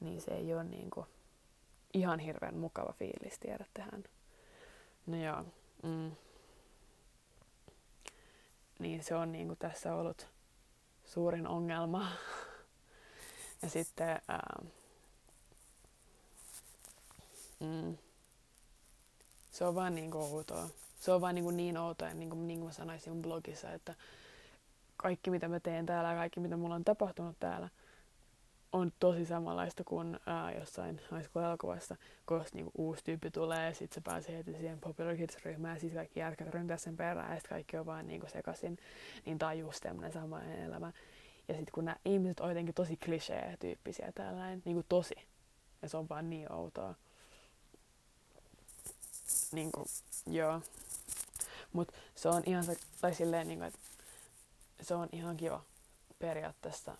niin 0.00 0.20
se 0.20 0.30
ei 0.30 0.54
ole 0.54 0.64
niinku 0.64 1.06
ihan 1.94 2.18
hirveän 2.18 2.56
mukava 2.56 2.92
fiilis, 2.92 3.38
tiedättehän. 3.38 4.04
No 5.06 5.24
joo. 5.24 5.44
Mm. 5.82 6.10
Niin 8.78 9.04
se 9.04 9.14
on 9.14 9.32
niinku 9.32 9.56
tässä 9.56 9.94
ollut 9.94 10.28
suurin 11.14 11.46
ongelma. 11.46 12.08
ja 13.62 13.68
sitten 13.68 14.20
ää, 14.28 14.62
mm, 17.60 17.96
se 19.50 19.64
on 19.64 19.74
vaan 19.74 19.94
niinku 19.94 20.18
outoa 20.18 20.68
se 21.04 21.12
on 21.12 21.20
vaan 21.20 21.34
niin, 21.34 21.56
niin 21.56 21.76
outoa, 21.76 22.14
niin 22.14 22.30
kuin, 22.30 22.48
niin 22.48 22.58
kuin 22.58 22.68
mä 22.68 22.72
sanoisin 22.72 23.12
mun 23.12 23.22
blogissa, 23.22 23.72
että 23.72 23.94
kaikki 24.96 25.30
mitä 25.30 25.48
mä 25.48 25.60
teen 25.60 25.86
täällä 25.86 26.10
ja 26.10 26.16
kaikki 26.16 26.40
mitä 26.40 26.56
mulla 26.56 26.74
on 26.74 26.84
tapahtunut 26.84 27.36
täällä 27.40 27.68
on 28.74 28.92
tosi 29.00 29.26
samanlaista 29.26 29.84
kuin 29.84 30.20
ää, 30.26 30.52
jossain 30.52 31.00
high 31.16 31.30
koska 32.24 32.50
niinku 32.54 32.70
uusi 32.78 33.04
tyyppi 33.04 33.30
tulee 33.30 33.66
ja 33.66 33.74
sitten 33.74 33.94
se 33.94 34.00
pääsee 34.00 34.36
heti 34.36 34.54
siihen 34.54 34.80
Popular 34.80 35.16
Kids-ryhmään 35.16 35.76
ja 35.76 35.80
sitten 35.80 35.98
kaikki 35.98 36.20
jätkät 36.20 36.48
ryntää 36.48 36.76
sen 36.76 36.96
perään 36.96 37.30
ja 37.30 37.36
sitten 37.36 37.48
kaikki 37.48 37.76
on 37.76 37.86
vaan 37.86 38.06
niinku 38.06 38.26
sekaisin, 38.32 38.78
niin 39.26 39.38
tää 39.38 39.48
on 39.48 39.58
just 39.58 39.80
tämmönen 39.82 40.12
samainen 40.12 40.58
elämä. 40.58 40.92
Ja 41.48 41.54
sitten 41.54 41.72
kun 41.72 41.84
nämä 41.84 41.96
ihmiset 42.04 42.40
on 42.40 42.48
jotenkin 42.48 42.74
tosi 42.74 42.96
klisee-tyyppisiä 42.96 44.12
tällainen, 44.14 44.62
niinku 44.64 44.84
tosi. 44.88 45.14
Ja 45.82 45.88
se 45.88 45.96
on 45.96 46.08
vaan 46.08 46.30
niin 46.30 46.52
outoa. 46.52 46.94
Niinku, 49.52 49.84
joo. 50.26 50.60
Mut 51.72 51.92
se 52.14 52.28
on 52.28 52.42
ihan 52.46 52.64
tai 53.00 53.14
silleen 53.14 53.48
niinku, 53.48 53.64
että 53.64 53.78
se 54.82 54.94
on 54.94 55.08
ihan 55.12 55.36
kiva 55.36 55.64
periaatteessa. 56.18 56.96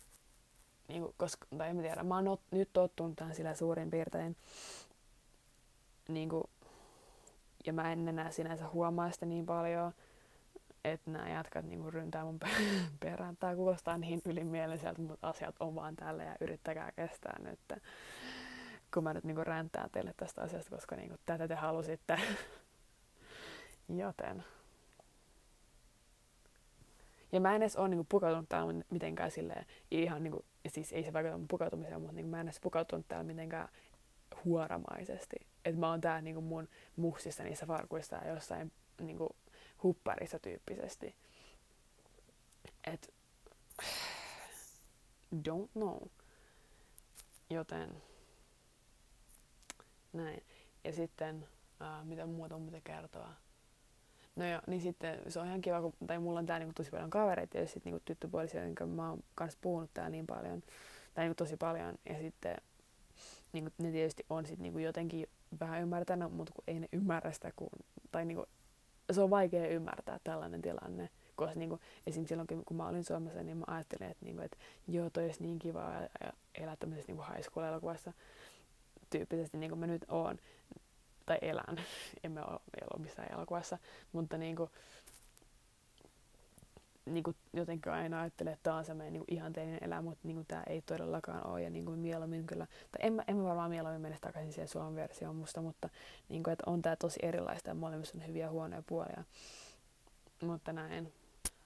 Niinku, 0.89 1.15
koska, 1.17 1.47
tai 1.59 1.69
en 1.69 1.81
tiedä, 1.81 2.03
mä 2.03 2.15
oon 2.15 2.25
not, 2.25 2.41
nyt 2.51 2.69
tottunut 2.73 3.17
tähän 3.17 3.35
sillä 3.35 3.55
suurin 3.55 3.91
piirtein. 3.91 4.37
Niinku, 6.09 6.51
ja 7.67 7.73
mä 7.73 7.93
en 7.93 8.09
enää 8.09 8.31
sinänsä 8.31 8.69
huomaa 8.69 9.11
sitä 9.11 9.27
niin 9.27 9.47
paljon 9.47 9.93
että 10.85 11.11
nämä 11.11 11.29
jatkat 11.29 11.65
niinku 11.65 11.91
ryntää 11.91 12.25
mun 12.25 12.41
perään. 13.01 13.37
Tää 13.37 13.57
kuulostaa 13.57 13.99
niin 13.99 14.23
ylimieliseltä, 14.25 15.01
mutta 15.01 15.29
asiat 15.29 15.55
on 15.61 15.75
vaan 15.75 15.97
tällä 15.97 16.25
ja 16.25 16.37
yrittäkää 16.41 16.93
kestää 16.93 17.37
nyt. 17.43 17.81
Kun 18.95 19.05
mä 19.05 19.15
nyt 19.15 19.25
niinku 19.25 19.45
räntään 19.45 19.91
teille 19.91 20.15
tästä 20.17 20.43
asiasta, 20.43 20.71
koska 20.71 20.97
niinku 20.97 21.17
tätä 21.27 21.49
te 21.49 21.55
halusitte. 21.55 22.21
Joten. 23.89 24.45
Ja 27.35 27.41
mä 27.41 27.55
en 27.55 27.63
edes 27.63 27.77
ole 27.77 27.89
niinku 27.89 28.07
pukautunut 28.09 28.49
täällä 28.49 28.85
mitenkään 28.91 29.31
silleen 29.31 29.67
ihan 29.91 30.23
niinku, 30.23 30.45
siis 30.69 30.93
ei 30.93 31.05
se 31.05 31.13
vaikuta 31.13 31.39
mun 31.39 31.49
pukautumiseen, 31.49 32.01
mutta 32.01 32.15
niinku 32.15 32.31
mä 32.31 32.41
en 32.41 32.47
edes 32.47 32.61
pukautunut 32.61 33.09
täällä 33.09 33.25
mitenkään 33.25 33.69
huoramaisesti. 34.45 35.37
Että 35.65 35.81
mä 35.81 35.91
oon 35.91 36.01
tää 36.01 36.21
niinku 36.21 36.41
mun 36.41 36.69
muhsissa 36.97 37.45
niissä 37.45 37.67
farkuissa 37.67 38.17
ja 38.17 38.29
jossain 38.29 38.73
niinku 39.01 39.37
hupparissa 39.83 40.39
tyyppisesti. 40.39 41.17
Et, 42.87 43.15
don't 45.49 45.71
know. 45.73 46.03
Joten 47.51 48.03
näin. 50.13 50.43
Ja 50.85 50.93
sitten, 50.93 51.49
uh, 51.81 52.07
mitä 52.07 52.27
muuta 52.27 52.55
on 52.55 52.81
kertoa. 52.85 53.44
No 54.37 54.47
joo, 54.47 54.61
niin 54.67 54.81
sitten 54.81 55.19
se 55.29 55.41
on 55.41 55.47
ihan 55.47 55.61
kiva, 55.61 55.81
kun, 55.81 55.93
tai 56.07 56.19
mulla 56.19 56.39
on 56.39 56.47
täällä 56.47 56.65
niinku 56.65 56.75
tosi 56.75 56.91
paljon 56.91 57.11
kavereita 57.11 57.59
ja 57.59 57.67
sitten 57.67 57.83
niinku 57.85 58.03
tyttöpuolisia, 58.05 58.65
joiden 58.65 58.89
mä 58.89 59.11
oon 59.11 59.21
kanssa 59.35 59.59
puhunut 59.63 59.91
täällä 59.95 60.11
niin 60.11 60.27
paljon, 60.27 60.63
tai 61.15 61.25
niinku 61.25 61.35
tosi 61.35 61.57
paljon. 61.57 61.95
Ja 62.09 62.19
sitten 62.19 62.57
niinku, 63.53 63.71
ne 63.79 63.91
tietysti 63.91 64.27
on 64.31 64.47
sit 64.47 64.59
niinku 64.59 64.79
jotenkin 64.79 65.27
vähän 65.61 65.83
ymmärtänyt, 65.83 66.33
mutta 66.33 66.53
kun 66.53 66.65
ei 66.67 66.81
ne 66.81 66.89
ymmärrä 66.93 67.33
sitä, 67.33 67.53
kun, 67.57 67.69
tai 68.13 68.25
niinku, 68.25 68.47
se 69.13 69.21
on 69.21 69.31
vaikea 69.31 69.69
ymmärtää 69.69 70.21
tällainen 70.25 70.63
tilanne. 70.63 71.11
Koska 71.37 71.59
niin 71.59 71.69
kuin, 71.69 71.81
esimerkiksi 72.07 72.29
silloin, 72.29 72.65
kun 72.65 72.77
mä 72.77 72.89
olin 72.89 73.05
Suomessa, 73.05 73.43
niin 73.43 73.57
mä 73.57 73.65
ajattelin, 73.67 74.11
että, 74.11 74.25
niin 74.25 74.37
kuin, 74.37 74.45
että 74.45 74.57
joo, 74.89 75.11
toi 75.11 75.25
olisi 75.25 75.43
niin 75.43 75.59
kiva 75.59 75.93
elää 76.55 76.77
tämmöisessä 76.77 77.13
niin 77.13 77.27
high 77.27 77.43
school-elokuvassa 77.43 78.13
tyyppisesti, 79.11 79.59
niin 79.59 79.71
kuin 79.71 79.79
mä 79.79 79.87
nyt 79.87 80.05
oon, 80.09 80.39
tai 81.27 81.39
elän, 81.43 81.77
emme 82.25 82.41
ole 82.41 82.61
vielä 82.77 83.05
missään 83.05 83.33
elokuvassa, 83.33 83.79
mutta 84.13 84.39
niin 84.39 84.57
kuin, 84.57 84.71
niin 87.07 87.25
kuin 87.25 87.37
jotenkin 87.53 87.93
aina 87.93 88.21
ajattelee, 88.21 88.53
että 88.53 88.63
tämä 88.63 88.77
on 88.77 88.85
semmoinen 88.85 89.13
niin 89.13 89.25
ihanteellinen 89.29 89.85
elämä, 89.85 90.03
mutta 90.03 90.29
niin 90.29 90.37
kuin 90.37 90.47
tämä 90.47 90.63
ei 90.67 90.83
todellakaan 90.83 91.47
ole. 91.47 91.63
Ja 91.63 91.71
niin 91.71 91.85
kuin 91.85 91.99
mieluummin 91.99 92.47
kyllä, 92.47 92.67
tai 92.67 93.07
en, 93.07 93.25
en 93.29 93.37
mä 93.37 93.45
varmaan 93.45 93.71
mieluummin 93.71 94.03
mene 94.03 94.19
takaisin 94.21 94.53
siihen 94.53 94.69
Suomen 94.69 94.95
versioon 94.95 95.37
musta, 95.37 95.61
mutta 95.61 95.89
niin 96.29 96.43
kuin, 96.43 96.53
että 96.53 96.71
on 96.71 96.83
tämä 96.83 96.97
tosi 96.97 97.21
erilaista 97.23 97.71
ja 97.71 97.75
molemmissa 97.75 98.19
on 98.19 98.27
hyviä 98.27 98.51
huonoja 98.51 98.83
puolia. 98.87 99.25
Mutta 100.43 100.73
näin. 100.73 101.13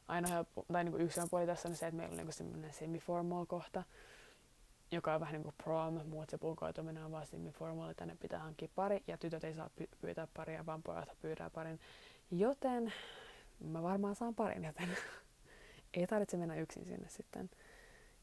Aina 0.09 0.29
helppo, 0.29 0.65
tai 0.73 0.85
niin 0.85 0.93
kuin 0.93 1.03
yksi 1.03 1.21
puoli 1.31 1.47
tässä 1.47 1.69
on 1.69 1.77
se, 1.77 1.87
että 1.87 1.97
meillä 1.97 2.13
on 2.13 2.17
niin 2.17 2.33
semmoinen 2.33 2.73
semi-formal 2.73 3.47
kohta, 3.47 3.83
joka 4.91 5.15
on 5.15 5.21
vähän 5.21 5.33
niin 5.33 5.43
kuin 5.43 5.55
prom, 5.65 5.95
mutta 6.07 6.31
se 6.31 6.39
pukeutuminen 6.39 7.05
on 7.05 7.13
vaan 7.13 7.27
semi-formal, 7.27 7.95
tänne 7.97 8.17
pitää 8.21 8.39
hankkia 8.39 8.69
pari, 8.75 9.03
ja 9.07 9.19
tytöt 9.19 9.45
ei 9.45 9.55
saa 9.55 9.71
pyytää 10.01 10.29
paria, 10.35 10.67
vaan 10.67 10.83
pojat 10.83 11.09
pyydää 11.21 11.51
parin. 11.51 11.81
Joten 12.31 12.93
mä 13.61 13.83
varmaan 13.83 14.15
saan 14.15 14.35
parin, 14.35 14.65
joten 14.65 14.89
ei 15.95 16.07
tarvitse 16.07 16.37
mennä 16.37 16.57
yksin 16.57 16.85
sinne 16.85 17.09
sitten. 17.09 17.51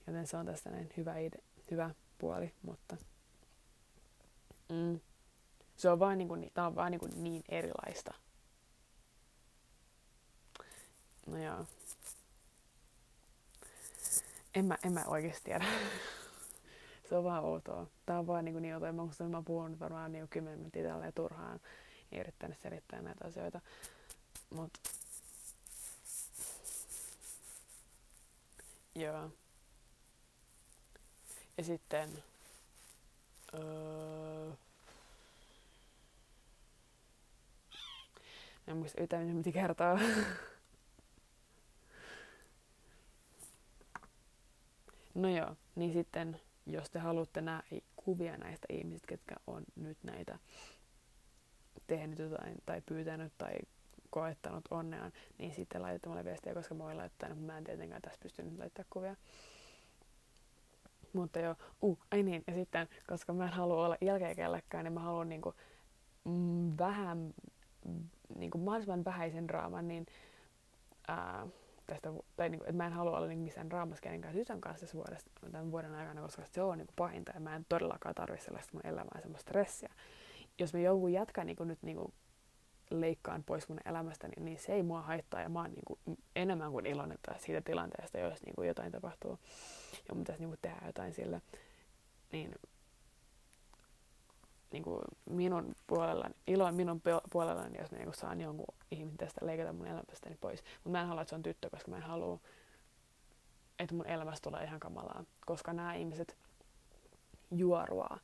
Joten 0.08 0.28
se 0.28 0.38
on 0.38 0.46
tästä 0.46 0.70
näin 0.70 0.90
hyvä, 0.98 1.18
ide, 1.18 1.38
hyvä 1.72 1.90
puoli, 2.18 2.54
mutta 2.62 2.98
mm, 4.70 5.00
se 5.78 5.90
on 5.90 6.00
vaan 6.00 6.18
niin, 6.18 6.28
kuin, 6.28 6.52
tää 6.54 6.68
on 6.68 6.76
vaan 6.76 6.92
niin, 6.92 7.00
kuin 7.00 7.24
niin 7.24 7.44
erilaista. 7.50 8.14
No 11.28 11.44
joo. 11.44 11.66
En 14.56 14.66
mä, 14.66 14.78
en 14.86 14.94
mä 14.94 15.04
oikeasti 15.08 15.44
tiedä. 15.44 15.66
se 17.10 17.16
on 17.18 17.24
vaan 17.24 17.44
outoa. 17.44 17.88
Tää 18.06 18.20
on 18.20 18.28
vaan 18.28 18.46
niin, 18.46 18.62
niin 18.62 18.74
outoa. 18.74 18.92
Mä, 18.92 19.04
mä 19.30 19.38
oon 19.38 19.46
puhunut 19.46 19.80
varmaan 19.80 20.12
niin 20.12 20.28
10 20.28 20.60
minuuttia 20.60 20.90
tälleen 20.90 21.14
turhaan 21.14 21.60
ja 22.12 22.20
yrittänyt 22.20 22.60
selittää 22.60 23.02
näitä 23.02 23.28
asioita. 23.28 23.62
Mutta 24.50 24.80
Joo. 28.96 29.32
Ja 31.58 31.64
sitten... 31.64 32.24
Öö, 33.54 34.52
en 38.68 38.78
muista 38.78 39.02
yhtään, 39.02 39.28
mitä 39.28 39.52
kertoa. 39.52 40.00
no 45.14 45.30
joo, 45.30 45.56
niin 45.76 45.94
sitten 45.94 46.42
jos 46.66 46.90
te 46.90 47.00
haluatte 47.00 47.42
nähdä 47.42 47.64
kuvia 47.96 48.38
näistä 48.38 48.66
ihmisistä, 48.70 49.08
ketkä 49.08 49.36
on 49.48 49.64
nyt 49.76 49.98
näitä 50.04 50.40
tehnyt 51.88 52.20
jotain 52.20 52.56
tai 52.66 52.82
pyytänyt 52.82 53.34
tai 53.38 53.56
koettanut 54.10 54.66
onneaan, 54.72 55.12
niin 55.38 55.54
sitten 55.54 55.82
laitatte 55.82 56.10
mulle 56.10 56.24
viestiä, 56.24 56.54
koska 56.54 56.76
mä 56.76 56.84
voin 56.84 56.98
laittaa, 56.98 57.30
mutta 57.30 57.46
mä 57.46 57.58
en 57.58 57.64
tietenkään 57.64 58.02
tässä 58.02 58.20
pysty 58.24 58.44
nyt 58.44 58.58
laittaa 58.58 58.86
kuvia. 58.90 59.16
Mutta 61.14 61.40
joo, 61.40 61.56
uh, 61.82 62.00
ai 62.12 62.24
niin, 62.24 62.44
ja 62.48 62.54
sitten, 62.54 62.88
koska 63.08 63.34
mä 63.34 63.46
en 63.46 63.54
halua 63.54 63.86
olla 63.86 63.98
ilkeä 64.02 64.36
kellekään, 64.36 64.84
niin 64.84 64.94
mä 64.94 65.00
haluan 65.00 65.30
niinku, 65.30 65.54
mm, 66.24 66.74
vähän, 66.78 67.34
niinku, 68.36 68.58
mahdollisimman 68.58 69.06
vähäisen 69.06 69.48
draaman, 69.48 69.88
niin 69.88 70.06
ää, 71.08 71.48
tästä, 71.88 72.10
tai 72.36 72.50
niinku, 72.50 72.64
että 72.64 72.78
mä 72.78 72.88
en 72.88 72.94
halua 72.94 73.18
olla 73.18 73.28
niinku 73.28 73.44
missään 73.44 73.70
draamassa 73.70 74.02
kenenkään 74.02 74.34
tytön 74.34 74.62
kanssa 74.62 74.88
vuodesta, 74.94 75.32
tämän 75.52 75.72
vuoden 75.72 75.96
aikana, 75.96 76.22
koska 76.22 76.44
se 76.46 76.62
on 76.62 76.78
niinku 76.78 76.94
pahinta, 76.96 77.32
ja 77.34 77.40
mä 77.40 77.56
en 77.56 77.66
todellakaan 77.70 78.16
tarvitse 78.16 78.46
sellaista 78.46 78.74
mun 78.74 78.86
elämää 78.86 79.22
semmoista 79.22 79.50
stressiä. 79.50 79.90
Jos 80.60 80.74
mä 80.74 80.80
jonkun 80.80 81.14
jatkan 81.14 81.46
niinku 81.46 81.64
nyt 81.64 81.84
niinku 81.84 82.14
leikkaan 82.90 83.44
pois 83.44 83.70
mun 83.70 83.80
elämästäni, 83.86 84.34
niin 84.40 84.60
se 84.60 84.74
ei 84.74 84.84
mua 84.84 85.02
haittaa 85.02 85.42
ja 85.42 85.50
mä 85.50 85.62
oon 85.62 85.72
niin 85.72 85.86
kuin 85.88 86.00
enemmän 86.36 86.72
kuin 86.72 86.86
iloinen 86.86 87.18
siitä 87.38 87.62
tilanteesta, 87.62 88.18
jos 88.18 88.44
niin 88.44 88.56
kuin 88.56 88.68
jotain 88.68 88.92
tapahtuu 88.92 89.40
ja 90.08 90.16
mun 90.16 90.24
pitäisi 90.24 90.42
niin 90.42 90.50
kuin 90.50 90.60
tehdä 90.62 90.82
jotain 90.86 91.14
sille. 91.14 91.42
Niin, 92.32 92.56
niin 94.72 94.84
kuin 94.84 95.02
minun 95.30 95.76
puolella, 95.88 96.30
ilo 96.48 96.72
minun 96.72 97.02
puolellani, 97.32 97.80
jos 97.80 97.92
mä 97.92 97.98
niin 97.98 98.06
kuin 98.06 98.16
saan 98.16 98.42
jonkun 98.42 98.76
ihmisen 98.92 99.18
tästä 99.18 99.46
leikata 99.46 99.74
mun 99.74 99.88
elämästäni 99.88 100.38
pois. 100.42 100.64
Mutta 100.76 100.90
mä 100.90 101.02
en 101.02 101.08
halua, 101.08 101.22
että 101.22 101.30
se 101.30 101.36
on 101.36 101.44
tyttö, 101.44 101.70
koska 101.70 101.92
mä 101.92 101.98
en 101.98 102.04
halua, 102.04 102.40
että 103.80 103.96
mun 103.96 104.08
elämästä 104.08 104.50
tulee 104.50 104.64
ihan 104.64 104.80
kamalaa. 104.80 105.24
Koska 105.46 105.74
nämä 105.74 105.94
ihmiset 105.94 106.38
juoruaa 107.52 108.20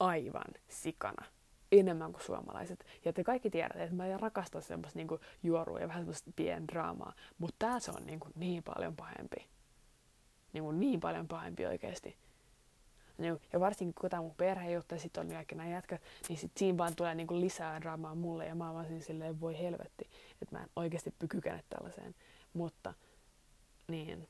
aivan 0.00 0.54
sikana 0.68 1.26
enemmän 1.72 2.12
kuin 2.12 2.24
suomalaiset. 2.24 2.86
Ja 3.04 3.12
te 3.12 3.24
kaikki 3.24 3.50
tiedätte, 3.50 3.82
että 3.82 3.96
mä 3.96 4.16
rakastan 4.16 4.62
semmoista 4.62 4.98
niinku 4.98 5.20
juorua 5.42 5.80
ja 5.80 5.88
vähän 5.88 6.02
semmoista 6.02 6.30
piendraamaa. 6.36 7.12
Mutta 7.38 7.56
tää 7.58 7.80
se 7.80 7.90
on 7.90 8.06
niinku 8.06 8.28
niin 8.34 8.62
paljon 8.62 8.96
pahempi. 8.96 9.48
Niinku 10.52 10.72
niin 10.72 11.00
paljon 11.00 11.28
pahempi 11.28 11.66
oikeesti. 11.66 12.16
Niinku, 13.18 13.42
ja 13.52 13.60
varsinkin 13.60 13.94
kun 14.00 14.10
tämä 14.10 14.22
mun 14.22 14.34
perhe 14.34 14.72
juttu 14.72 14.94
ja 14.94 15.00
sitten 15.00 15.26
on 15.26 15.32
kaikki 15.32 15.54
nämä 15.54 15.68
jätkät, 15.68 16.02
niin 16.28 16.38
sit 16.38 16.52
siinä 16.56 16.78
vaan 16.78 16.96
tulee 16.96 17.14
niinku 17.14 17.40
lisää 17.40 17.80
draamaa 17.80 18.14
mulle 18.14 18.46
ja 18.46 18.54
mä 18.54 18.66
oon 18.66 18.74
vaan 18.74 19.02
silleen, 19.02 19.40
voi 19.40 19.58
helvetti, 19.58 20.10
että 20.42 20.56
mä 20.56 20.62
en 20.62 20.70
oikeasti 20.76 21.14
kykene 21.28 21.64
tällaiseen. 21.68 22.14
Mutta 22.54 22.94
niin, 23.88 24.28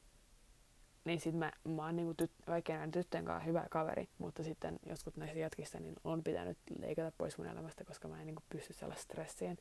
niin 1.05 1.21
sit 1.21 1.35
mä, 1.35 1.53
mä 1.65 1.85
oon 1.85 1.97
niinku 1.97 2.15
tyt, 2.15 2.31
kaikkien 2.47 2.77
näiden 2.79 2.93
tyttöjen 2.93 3.25
kanssa 3.25 3.47
hyvä 3.47 3.67
kaveri, 3.71 4.09
mutta 4.19 4.45
sitten 4.45 4.79
joskus 4.87 5.17
näissä 5.17 5.39
jatkissa 5.39 5.81
niin 5.81 5.95
on 6.05 6.23
pitänyt 6.23 6.59
leikata 6.79 7.13
pois 7.19 7.39
mun 7.39 7.47
elämästä, 7.47 7.85
koska 7.85 8.09
mä 8.09 8.21
en 8.21 8.27
niinku 8.27 8.43
pysty 8.49 8.73
sellaista 8.73 9.03
stressiin. 9.03 9.59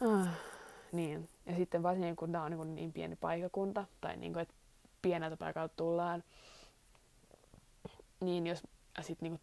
Ah, 0.00 0.28
niin. 0.92 1.28
Ja 1.46 1.56
sitten 1.56 1.82
varsinkin 1.82 2.16
kun 2.16 2.32
tää 2.32 2.42
on 2.42 2.50
niinku 2.50 2.64
niin 2.64 2.92
pieni 2.92 3.16
paikakunta, 3.16 3.84
tai 4.00 4.16
niinku, 4.16 4.38
että 4.38 4.54
pieneltä 5.02 5.36
paikalta 5.36 5.74
tullaan, 5.76 6.24
niin 8.22 8.46
jos 8.46 8.62
sit 9.00 9.20
niinku 9.20 9.40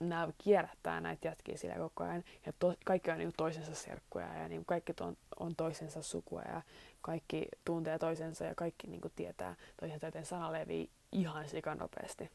nämä 0.00 0.28
kierrättää 0.38 1.00
näitä 1.00 1.28
jätkiä 1.28 1.56
sillä 1.56 1.74
koko 1.74 2.04
ajan. 2.04 2.24
Ja 2.46 2.52
to, 2.58 2.74
kaikki 2.84 3.10
on 3.10 3.18
niinku 3.18 3.34
toisensa 3.36 3.74
serkkuja 3.74 4.34
ja 4.34 4.48
niinku 4.48 4.64
kaikki 4.64 4.92
on, 5.00 5.16
on 5.40 5.56
toisensa 5.56 6.02
sukua 6.02 6.42
ja 6.42 6.62
kaikki 7.00 7.48
tuntee 7.64 7.98
toisensa 7.98 8.44
ja 8.44 8.54
kaikki 8.54 8.86
niinku 8.86 9.08
tietää 9.16 9.56
toisensa, 9.80 10.06
joten 10.06 10.26
sana 10.26 10.52
levii 10.52 10.90
ihan 11.12 11.48
sikanopeasti. 11.48 12.30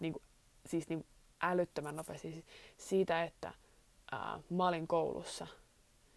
Niinku 0.00 0.22
siis 0.66 0.88
niin 0.88 1.06
älyttömän 1.42 1.96
nopeasti 1.96 2.32
siis 2.32 2.44
siitä, 2.76 3.24
että 3.24 3.52
ää, 4.12 4.40
mä 4.50 4.68
olin 4.68 4.86
koulussa. 4.86 5.46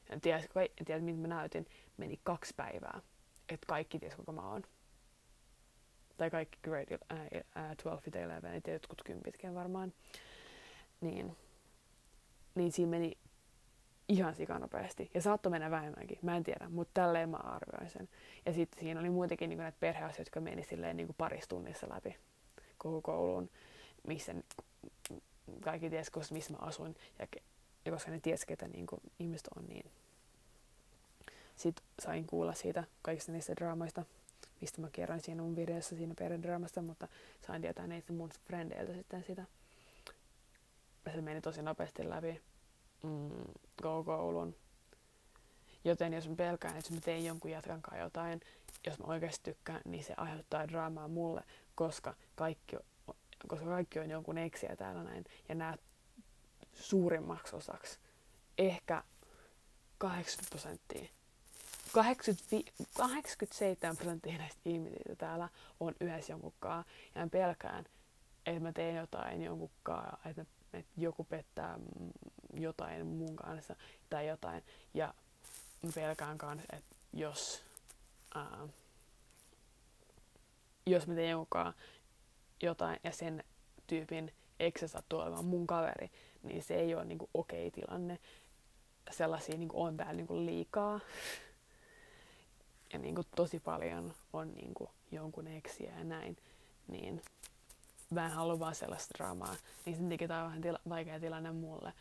En 0.09 0.21
tiedä, 0.21 0.43
en 0.79 0.85
tiedä 0.85 1.01
mitä 1.01 1.19
mä 1.19 1.27
näytin. 1.27 1.67
Meni 1.97 2.19
kaksi 2.23 2.53
päivää. 2.57 3.01
Että 3.49 3.67
kaikki 3.67 3.99
ties, 3.99 4.15
kuka 4.15 4.31
mä 4.31 4.49
oon. 4.49 4.63
Tai 6.18 6.30
kaikki 6.30 6.59
grade 6.63 6.99
ää, 7.09 7.76
12 7.84 8.20
ja 8.20 8.26
11, 8.38 8.72
jotkut 8.72 9.01
kympitkin 9.05 9.55
varmaan. 9.55 9.93
Niin, 11.01 11.38
niin 12.55 12.72
siinä 12.72 12.89
meni 12.89 13.18
ihan 14.09 14.36
sikanopeasti. 14.36 15.11
Ja 15.13 15.22
saattoi 15.22 15.49
mennä 15.49 15.72
vähemmänkin, 15.72 16.20
mä 16.22 16.38
en 16.38 16.43
tiedä, 16.43 16.70
mutta 16.70 17.01
tälleen 17.01 17.30
mä 17.30 17.38
arvioin 17.38 17.89
sen. 17.89 18.09
Ja 18.45 18.53
sitten 18.53 18.80
siinä 18.80 18.99
oli 18.99 19.09
muutenkin 19.09 19.49
niin 19.49 19.57
näitä 19.57 19.78
perheasioita, 19.80 20.22
jotka 20.22 20.41
meni 20.41 20.63
silleen 20.63 20.97
niin 20.97 21.15
parissa 21.18 21.49
tunnissa 21.49 21.89
läpi 21.89 22.18
koko 22.78 23.01
kouluun, 23.01 23.49
missä 24.07 24.36
kaikki 25.61 25.89
ties, 25.89 26.11
missä 26.32 26.53
mä 26.53 26.57
asuin. 26.61 26.95
Ja, 27.20 27.28
ja 27.86 27.91
koska 27.91 28.11
ne 28.11 28.20
ties, 28.20 28.45
ketä 28.45 28.68
niin 28.68 28.88
ihmiset 29.20 29.47
on, 29.57 29.65
niin 29.65 29.91
sitten 31.55 31.86
sain 31.99 32.28
kuulla 32.28 32.53
siitä 32.53 32.84
kaikista 33.01 33.32
niistä 33.32 33.55
draamoista, 33.55 34.05
mistä 34.61 34.81
mä 34.81 34.89
kerroin 34.91 35.21
siinä 35.21 35.41
mun 35.41 35.55
videossa 35.55 35.95
siinä 35.95 36.13
perhedraamasta, 36.19 36.81
mutta 36.81 37.07
sain 37.47 37.61
tietää 37.61 37.87
niitä 37.87 38.13
mun 38.13 38.29
frendeiltä 38.47 38.93
sitten 38.93 39.23
sitä. 39.23 39.45
Se 41.13 41.21
meni 41.21 41.41
tosi 41.41 41.61
nopeasti 41.61 42.09
läpi 42.09 42.41
mm, 43.03 43.29
koulun. 44.05 44.55
Joten 45.83 46.13
jos 46.13 46.29
mä 46.29 46.35
pelkään, 46.35 46.77
että 46.77 46.87
jos 46.87 46.99
mä 46.99 47.01
teen 47.05 47.25
jonkun 47.25 47.51
jatkankaan 47.51 47.99
jotain, 47.99 48.41
jos 48.85 48.99
mä 48.99 49.05
oikeasti 49.05 49.43
tykkään, 49.43 49.81
niin 49.85 50.03
se 50.03 50.13
aiheuttaa 50.17 50.67
draamaa 50.67 51.07
mulle, 51.07 51.41
koska 51.75 52.15
kaikki, 52.35 52.75
koska 53.47 53.65
kaikki 53.65 53.99
on 53.99 54.09
jonkun 54.09 54.37
eksiä 54.37 54.75
täällä 54.75 55.03
näin. 55.03 55.25
Ja 55.49 55.55
nämä 55.55 55.77
suurimmaksi 56.73 57.55
osaksi, 57.55 57.99
ehkä 58.57 59.03
80 59.97 60.49
prosenttia, 60.49 61.09
87 61.93 63.97
prosenttia 63.97 64.38
näistä 64.38 64.61
ihmisistä 64.65 65.15
täällä 65.15 65.49
on 65.79 65.95
yhdessä 66.01 66.33
jonkunkaan. 66.33 66.85
Ja 67.15 67.21
mä 67.21 67.27
pelkään, 67.27 67.85
että 68.45 68.63
mä 68.63 68.73
teen 68.73 68.95
jotain 68.95 69.43
jonkunkaan, 69.43 70.17
että, 70.29 70.45
että 70.73 70.91
joku 70.97 71.23
pettää 71.23 71.79
jotain 72.53 73.07
mun 73.07 73.35
kanssa 73.35 73.75
tai 74.09 74.27
jotain. 74.27 74.63
Ja 74.93 75.13
mä 75.81 75.91
pelkään 75.95 76.38
kanssa, 76.38 76.75
että 76.75 76.95
jos, 77.13 77.63
ää, 78.35 78.67
jos 80.85 81.07
mä 81.07 81.15
teen 81.15 81.31
jonkunkaan 81.31 81.73
jotain 82.63 82.99
ja 83.03 83.11
sen 83.11 83.43
tyypin 83.88 84.33
eikö 84.59 84.88
sattuu 84.88 85.19
olemaan 85.19 85.45
mun 85.45 85.67
kaveri, 85.67 86.11
niin 86.43 86.63
se 86.63 86.75
ei 86.75 86.95
ole 86.95 87.05
niinku 87.05 87.29
okei 87.33 87.71
tilanne. 87.71 88.19
Sellaisia 89.11 89.57
niinku 89.57 89.83
on 89.83 89.97
täällä 89.97 90.13
niinku 90.13 90.45
liikaa. 90.45 90.99
Ja 92.93 92.99
niinku 92.99 93.23
tosi 93.35 93.59
paljon 93.59 94.13
on 94.33 94.53
niinku 94.53 94.89
jonkun 95.11 95.47
eksiä 95.47 95.97
ja 95.97 96.03
näin. 96.03 96.38
Niin 96.88 97.21
mä 98.09 98.25
en 98.25 98.31
halua 98.31 98.59
vaan 98.59 98.75
sellaista 98.75 99.13
draamaa. 99.17 99.55
Niin 99.85 99.95
sen 99.95 100.09
takia 100.09 100.27
tämä 100.27 100.43
on 100.43 100.47
vähän 100.47 100.61
tila- 100.61 100.89
vaikea 100.89 101.19
tilanne 101.19 101.51
mulle. 101.51 101.93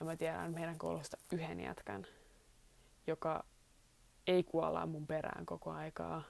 Ja 0.00 0.06
mä 0.06 0.16
tiedän 0.16 0.52
meidän 0.54 0.78
koulusta 0.78 1.16
yhden 1.32 1.60
jätkän, 1.60 2.06
joka 3.06 3.44
ei 4.26 4.42
kuolla 4.42 4.86
mun 4.86 5.06
perään 5.06 5.46
koko 5.46 5.70
aikaa. 5.70 6.22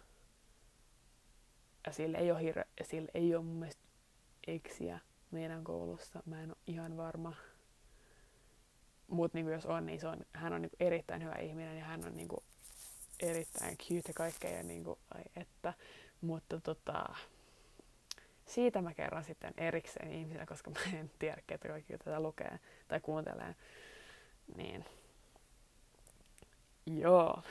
Ja 1.87 1.93
sillä 1.93 2.19
ei 2.19 2.31
ole, 2.31 2.43
hirve, 2.43 2.65
sillä 2.83 3.09
ei 3.15 3.35
ole 3.35 3.45
mun 3.45 3.57
mielestä 3.57 3.83
eksiä 4.47 4.99
meidän 5.31 5.65
koulussa. 5.65 6.23
Mä 6.27 6.43
en 6.43 6.51
ole 6.51 6.57
ihan 6.67 6.97
varma. 6.97 7.33
Mutta 9.07 9.39
niinku 9.39 9.51
jos 9.51 9.67
on, 9.67 9.87
niin 9.87 10.01
se 10.01 10.09
on, 10.09 10.19
hän 10.33 10.53
on 10.53 10.63
niinku 10.63 10.77
erittäin 10.81 11.23
hyvä 11.23 11.35
ihminen 11.35 11.79
ja 11.79 11.85
hän 11.85 12.05
on 12.05 12.17
niinku 12.17 12.43
erittäin 13.21 13.77
cute 13.79 14.09
ja 14.09 14.15
kaikkea. 14.15 14.51
Ja 14.51 14.63
niinku, 14.63 14.99
ai 15.15 15.23
että. 15.37 15.75
Mutta 16.21 16.61
tota, 16.61 17.05
siitä 18.47 18.83
mä 18.83 18.95
kerron 18.95 19.25
sitten 19.25 19.55
erikseen 19.57 20.13
ihmisille, 20.13 20.47
koska 20.47 20.71
mä 20.71 20.81
en 20.99 21.11
tiedä, 21.19 21.43
ketä 21.47 21.69
kaikki 21.69 21.99
tätä 21.99 22.21
lukee 22.21 22.59
tai 22.89 23.01
kuuntelee. 23.01 23.55
Niin. 24.57 24.85
Joo. 26.87 27.43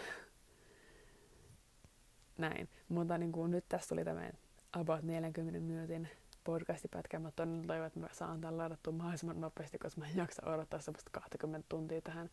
Näin. 2.37 2.69
Mutta 2.89 3.17
niin 3.17 3.31
kuin 3.31 3.51
nyt 3.51 3.65
tässä 3.69 3.89
tuli 3.89 4.03
tämä 4.03 4.29
about 4.73 5.03
40 5.03 5.59
minuutin 5.59 6.09
podcastipätkä. 6.43 7.19
Mä 7.19 7.31
toivon, 7.31 7.87
että 7.87 7.99
mä 7.99 8.07
saan 8.11 8.41
tämän 8.41 8.57
ladattua 8.57 8.93
mahdollisimman 8.93 9.41
nopeasti, 9.41 9.77
koska 9.77 10.01
mä 10.01 10.07
en 10.07 10.17
jaksa 10.17 10.41
odottaa 10.45 10.79
semmoista 10.79 11.11
20 11.13 11.65
tuntia 11.69 12.01
tähän. 12.01 12.29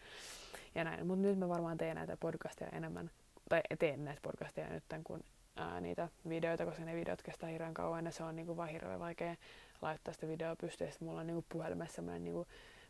Ja 0.75 0.85
näin. 0.85 1.07
Mutta 1.07 1.23
nyt 1.23 1.39
mä 1.39 1.49
varmaan 1.49 1.79
teen 1.79 1.97
näitä 1.97 2.17
podcasteja 2.17 2.71
enemmän, 2.71 3.11
tai 3.49 3.61
teen 3.79 4.05
näitä 4.05 4.21
podcasteja 4.23 4.69
nyt, 4.69 4.85
kun 5.05 5.21
ää, 5.57 5.81
niitä 5.81 6.09
videoita, 6.29 6.65
koska 6.65 6.85
ne 6.85 6.95
videot 6.95 7.23
kestää 7.23 7.49
hirveän 7.49 7.75
kauan 7.75 8.05
ja 8.05 8.11
se 8.11 8.25
on 8.25 8.37
niinku 8.37 8.57
vaan 8.57 8.69
hirveän 8.69 9.01
vaikea 9.01 9.37
laittaa 9.83 10.15
sitä 10.15 10.29
videoa 10.29 10.57
pystyyn. 10.57 10.93
Mulla 11.01 11.21
on 11.21 11.27
niinku 11.27 11.45
puhelimessa 11.49 11.95
semmoinen 11.95 12.25
niinku 12.25 12.47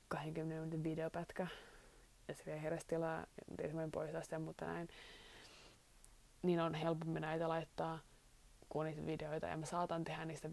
20 0.08 0.54
minuutin 0.54 0.84
videopätkä 0.84 1.46
ja 2.28 2.34
se 2.34 2.44
vie 2.46 2.62
hirveästi 2.62 2.88
tilaa, 2.88 3.26
tietysti 3.56 3.76
voin 3.76 3.90
poistaa 3.90 4.22
sen, 4.22 4.42
mutta 4.42 4.66
näin. 4.66 4.88
Niin 6.42 6.60
on 6.60 6.74
helpompi 6.74 7.20
näitä 7.20 7.48
laittaa 7.48 7.98
kuin 8.68 8.86
niitä 8.86 9.06
videoita 9.06 9.46
ja 9.46 9.56
mä 9.56 9.66
saatan 9.66 10.04
tehdä 10.04 10.24
niistä, 10.24 10.48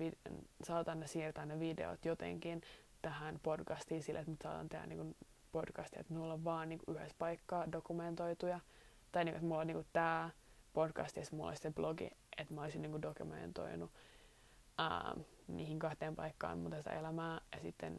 saatan 0.63 0.99
ne 0.99 1.07
siirtää 1.07 1.45
ne 1.45 1.59
videot 1.59 2.05
jotenkin 2.05 2.61
tähän 3.01 3.39
podcastiin 3.43 4.03
sille, 4.03 4.19
että 4.19 4.31
mä 4.31 4.37
saatan 4.43 4.69
tehdä 4.69 4.85
niinku 4.85 5.15
podcastia, 5.51 5.99
että 5.99 6.13
mulla 6.13 6.33
on 6.33 6.43
vaan 6.43 6.69
niinku 6.69 6.91
yhdessä 6.91 7.15
paikkaa 7.19 7.71
dokumentoituja. 7.71 8.59
Tai 9.11 9.25
niinku, 9.25 9.35
että 9.37 9.47
mulla 9.47 9.61
on 9.61 9.67
niinku 9.67 9.85
tää 9.93 10.29
podcastissa 10.73 11.35
mulla 11.35 11.49
oli 11.49 11.55
sitten 11.55 11.73
blogi, 11.73 12.11
että 12.37 12.53
mä 12.53 12.61
olisin 12.61 12.81
niinku 12.81 13.01
dokumentoinut 13.01 13.91
ää, 14.77 15.15
niihin 15.47 15.79
kahteen 15.79 16.15
paikkaan 16.15 16.57
mun 16.57 16.71
tästä 16.71 16.91
elämää 16.91 17.41
ja 17.51 17.59
sitten 17.61 17.97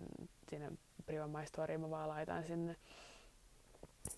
sinne 0.50 0.72
Priva 1.06 1.26
My 1.26 1.46
Story 1.46 1.78
mä 1.78 1.90
vaan 1.90 2.08
laitan 2.08 2.44
sinne 2.44 2.76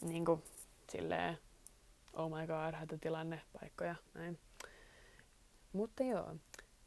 niinku 0.00 0.42
silleen 0.90 1.38
oh 2.12 2.30
my 2.30 2.46
god, 2.46 2.74
hätätilanne, 2.74 3.40
paikkoja, 3.60 3.94
näin. 4.14 4.38
Mutta 5.72 6.02
joo, 6.02 6.36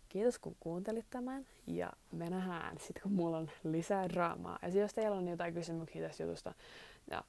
kiitos 0.09 0.39
kun 0.39 0.55
kuuntelit 0.59 1.05
tämän 1.09 1.45
ja 1.67 1.93
me 2.11 2.29
nähdään 2.29 2.77
sitten 2.77 3.03
kun 3.03 3.11
mulla 3.11 3.37
on 3.37 3.51
lisää 3.63 4.09
draamaa. 4.09 4.59
Ja 4.61 4.67
jos 4.67 4.93
teillä 4.93 5.17
on 5.17 5.27
jotain 5.27 5.53
kysymyksiä 5.53 6.07
tästä 6.07 6.23
jutusta 6.23 6.53
ja 7.11 7.23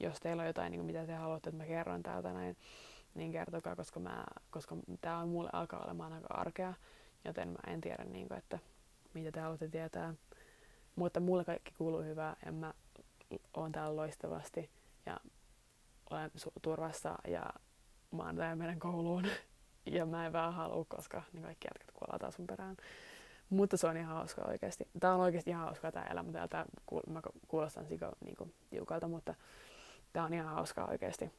jos 0.00 0.20
teillä 0.20 0.40
on 0.40 0.46
jotain, 0.46 0.70
niin 0.70 0.84
mitä 0.84 1.06
te 1.06 1.14
haluatte, 1.14 1.50
että 1.50 1.62
mä 1.62 1.66
kerron 1.66 2.02
täältä 2.02 2.32
näin, 2.32 2.56
niin 3.14 3.32
kertokaa, 3.32 3.76
koska, 3.76 4.00
mä, 4.00 4.24
koska 4.50 4.76
tämä 5.00 5.18
on 5.18 5.28
mulle 5.28 5.50
alkaa 5.52 5.84
olemaan 5.84 6.12
aika 6.12 6.34
arkea, 6.34 6.74
joten 7.24 7.48
mä 7.48 7.72
en 7.72 7.80
tiedä, 7.80 8.04
niin 8.04 8.28
kuin, 8.28 8.38
että 8.38 8.58
mitä 9.14 9.32
te 9.32 9.40
haluatte 9.40 9.68
tietää. 9.68 10.14
Mutta 10.96 11.20
mulle 11.20 11.44
kaikki 11.44 11.74
kuuluu 11.78 12.02
hyvää 12.02 12.36
ja 12.46 12.52
mä 12.52 12.74
oon 13.54 13.72
täällä 13.72 13.96
loistavasti 13.96 14.70
ja 15.06 15.16
olen 16.10 16.30
su- 16.38 16.60
turvassa 16.62 17.18
ja 17.28 17.50
mä 18.10 18.22
oon 18.22 18.36
täällä 18.36 18.56
meidän 18.56 18.78
kouluun. 18.78 19.24
ja 19.86 20.06
mä 20.06 20.26
en 20.26 20.32
vähän 20.32 20.54
halua, 20.54 20.84
koska 20.88 21.22
niin 21.32 21.42
kaikki 21.42 21.68
jätkät 21.68 21.90
kuolee 21.94 22.18
taas 22.18 22.38
mun 22.38 22.46
perään. 22.46 22.76
Mutta 23.50 23.76
se 23.76 23.86
on 23.86 23.96
ihan 23.96 24.14
hauska 24.14 24.42
oikeasti. 24.42 24.88
Tää 25.00 25.14
on 25.14 25.20
oikeasti 25.20 25.50
ihan 25.50 25.64
hauska 25.64 25.92
tää 25.92 26.06
elämä. 26.10 26.48
Tää, 26.48 26.64
kuul- 26.86 27.12
mä 27.12 27.20
kuulostan 27.48 27.86
siko, 27.86 28.12
niinku, 28.24 28.50
tiukalta, 28.70 29.08
mutta 29.08 29.34
tää 30.12 30.24
on 30.24 30.34
ihan 30.34 30.54
hauska 30.54 30.84
oikeasti 30.84 31.30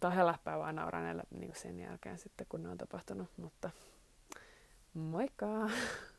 tai 0.00 0.16
he 0.16 0.26
läppää 0.26 0.58
vaan 0.58 0.76
nauraa 0.76 1.14
niin 1.30 1.54
sen 1.54 1.80
jälkeen 1.80 2.18
sitten, 2.18 2.46
kun 2.48 2.62
ne 2.62 2.68
on 2.68 2.78
tapahtunut. 2.78 3.28
Mutta 3.36 3.70
moikka! 4.94 5.46